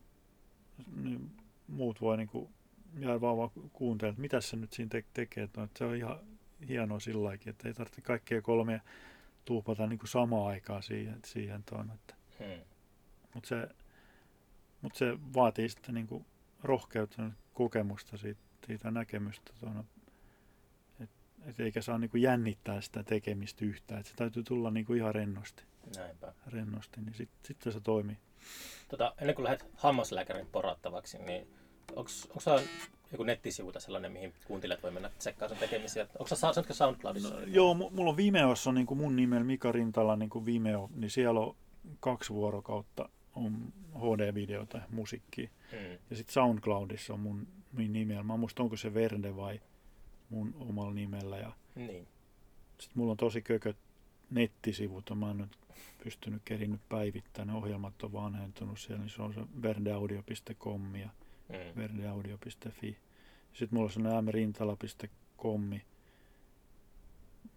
[0.97, 1.31] niin
[1.69, 2.49] muut voi niin kuin
[2.99, 5.45] jää vaan, vaan kuuntelemaan, että mitä se nyt siinä te- tekee.
[5.45, 6.19] Että se on ihan
[6.69, 8.81] hienoa sillä että ei tarvitse kaikkia kolmea
[9.47, 11.91] tuupata niin kuin samaan aikaan siihen, siihen tuon.
[11.95, 12.65] Että, Hmm.
[13.35, 13.69] mutta, se,
[14.83, 16.27] mutta se vaatii sitten niin kuin
[16.63, 19.85] rohkeutta, kokemusta siitä, siitä näkemystä tuona,
[21.01, 21.11] et,
[21.47, 24.01] et eikä saa niin kuin jännittää sitä tekemistä yhtään.
[24.01, 25.63] Et se täytyy tulla niin kuin ihan rennosti,
[25.97, 26.33] Näinpä.
[26.47, 28.17] rennosti niin sitten sit se toimii.
[28.89, 31.49] Tota, ennen kuin lähdet hammaslääkärin porattavaksi, niin
[31.97, 32.09] onko
[32.41, 32.61] sulla
[33.13, 36.07] joku nettisivuta sellainen, mihin kuuntelijat voi mennä tsekkaamaan sun tekemisiä?
[36.19, 37.35] Onko sä, ootko SoundCloudissa?
[37.35, 40.91] No, joo, mu- mulla on Vimeossa niin kuin mun nimellä Mika Rintala niin kuin Vimeo,
[40.95, 41.57] niin siellä on
[42.01, 45.49] kaksi vuorokautta on HD-videota, musiikkia.
[45.71, 45.99] Hmm.
[46.11, 48.23] Ja sitten SoundCloudissa on mun, mun nimellä.
[48.23, 49.61] Mä muista, onko se Verde vai
[50.31, 51.39] mun omalla nimellä.
[51.39, 52.07] Ja Niin.
[52.79, 53.77] sitten mulla on tosi kököt
[54.31, 55.11] nettisivut.
[55.15, 55.59] Mä en nyt
[56.05, 57.49] pystynyt kerinnyt päivittämään.
[57.49, 59.01] Ne ohjelmat on vanhentunut siellä.
[59.03, 61.09] Niin se on se verdeaudio.com ja
[61.53, 61.77] Hmm.
[61.83, 62.97] verdeaudio.fi.
[63.53, 65.71] Sitten mulla on sellainen mrintala.com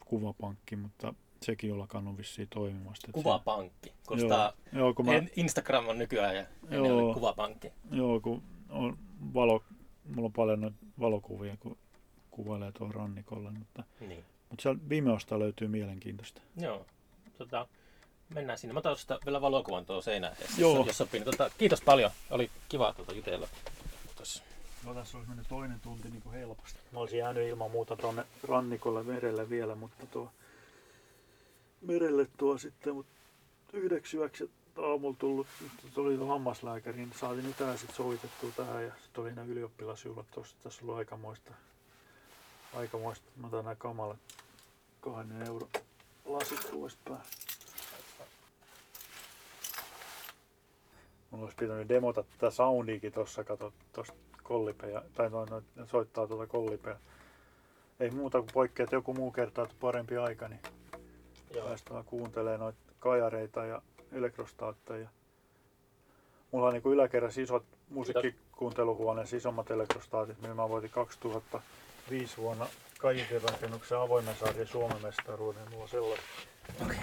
[0.05, 3.07] kuvapankki, mutta sekin on lakannut vissiin toimimasta.
[3.11, 3.93] Kuvapankki.
[4.07, 6.97] Kuulostaa, Se, joo, kun mä, Instagram on nykyään ja Joo.
[7.07, 7.71] oli kuvapankki.
[7.91, 8.97] joo, kun on
[9.33, 9.63] valo,
[10.15, 11.77] mulla on paljon valokuvia, kun
[12.31, 14.23] kuvailee tuolla rannikolla, mutta, Niin.
[14.49, 16.41] mutta siellä Vimeosta löytyy mielenkiintoista.
[16.57, 16.85] Joo.
[17.37, 17.67] Tota,
[18.29, 18.73] mennään sinne.
[18.73, 20.85] Mä otan vielä valokuvan tuolla seinään, jos, Joo.
[20.85, 21.19] jos sopii.
[21.19, 22.11] Niin Tota, kiitos paljon.
[22.29, 23.47] Oli kiva tuota jutella.
[24.19, 24.43] Tuossa.
[24.85, 26.79] No tässä olisi mennyt toinen tunti niin kuin helposti.
[26.91, 30.31] Mä olisin jäänyt ilman muuta tuonne rannikolle merelle vielä, mutta tuo
[31.81, 33.11] merelle tuo sitten, mutta
[33.73, 38.83] yhdeksi yöksi aamulla tullut, nyt tuli tuo hammaslääkäri, niin saatiin nyt tää sitten sovitettua tähän
[38.83, 41.53] ja sitten oli nämä ylioppilasjuhlat tuossa, tässä on ollut aikamoista,
[42.73, 44.19] aikamoista, mä otan nämä kamalat
[45.01, 45.69] kahden euro
[46.25, 47.25] lasit tuosta päälle.
[51.31, 54.13] Mulla olisi pitänyt demota tätä soundiikin tuossa, kato tuosta
[54.43, 56.97] kollipeja, tai noin, noin, soittaa tuota kollipeja.
[57.99, 60.61] Ei muuta kuin poikkea, että joku muu kertaa, että parempi aika, niin
[61.55, 61.67] Joo.
[61.67, 65.09] päästään kuuntelemaan noita kajareita ja elektrostaatteja.
[66.51, 72.67] Mulla on niin yläkerrassa isot musiikkikuunteluhuoneessa isommat elektrostaatit, millä mä voitin 2005 vuonna
[72.99, 75.69] Kajitin rakennuksen avoimen sarjan Suomen mestaruuden.
[75.69, 76.25] Mulla on sellainen.
[76.85, 76.97] Okei.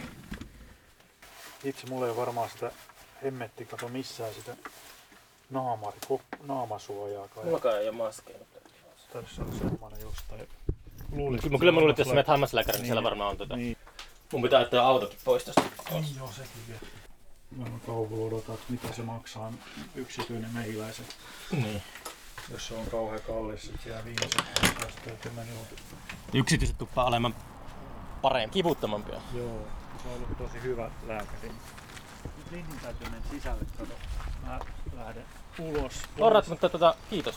[1.64, 2.72] Itse mulla ei varmaan sitä
[3.26, 4.56] hemmetti, kato missään sitä
[5.50, 5.98] naamari,
[6.46, 7.28] naamasuojaa.
[7.28, 7.44] Kai.
[7.44, 8.38] Mullakaan ei ole maskeja.
[9.12, 10.48] Tässä on semmoinen jostain.
[11.12, 13.56] Luulisin, Mä kyllä mä luulin, että jos sä menet hammaslääkäriin, niin siellä varmaan on tota.
[13.56, 13.76] Niin,
[14.32, 15.62] Mun pitää ottaa autokin pois tästä.
[15.90, 16.80] niin joo, sekin vielä.
[17.56, 19.52] Mä kauhulla odotan, että mitä se maksaa
[19.94, 21.06] yksityinen mehiläisen.
[21.52, 21.82] Niin.
[22.50, 24.42] Jos se on kauhean kallis, sit jää viimeiset
[24.80, 25.66] 20 euroa.
[26.34, 27.34] Yksityiset tuppaa olemaan
[28.22, 29.20] paremmin, kivuttomampia.
[29.34, 29.58] Joo,
[30.02, 31.52] se on ollut tosi hyvä lääkäri.
[32.50, 33.92] Linnin täytyy mennä sisälle, kato.
[34.46, 34.60] Mä
[34.96, 35.24] lähden
[35.58, 36.02] ulos.
[36.20, 37.34] Alright, mutta tota, kiitos.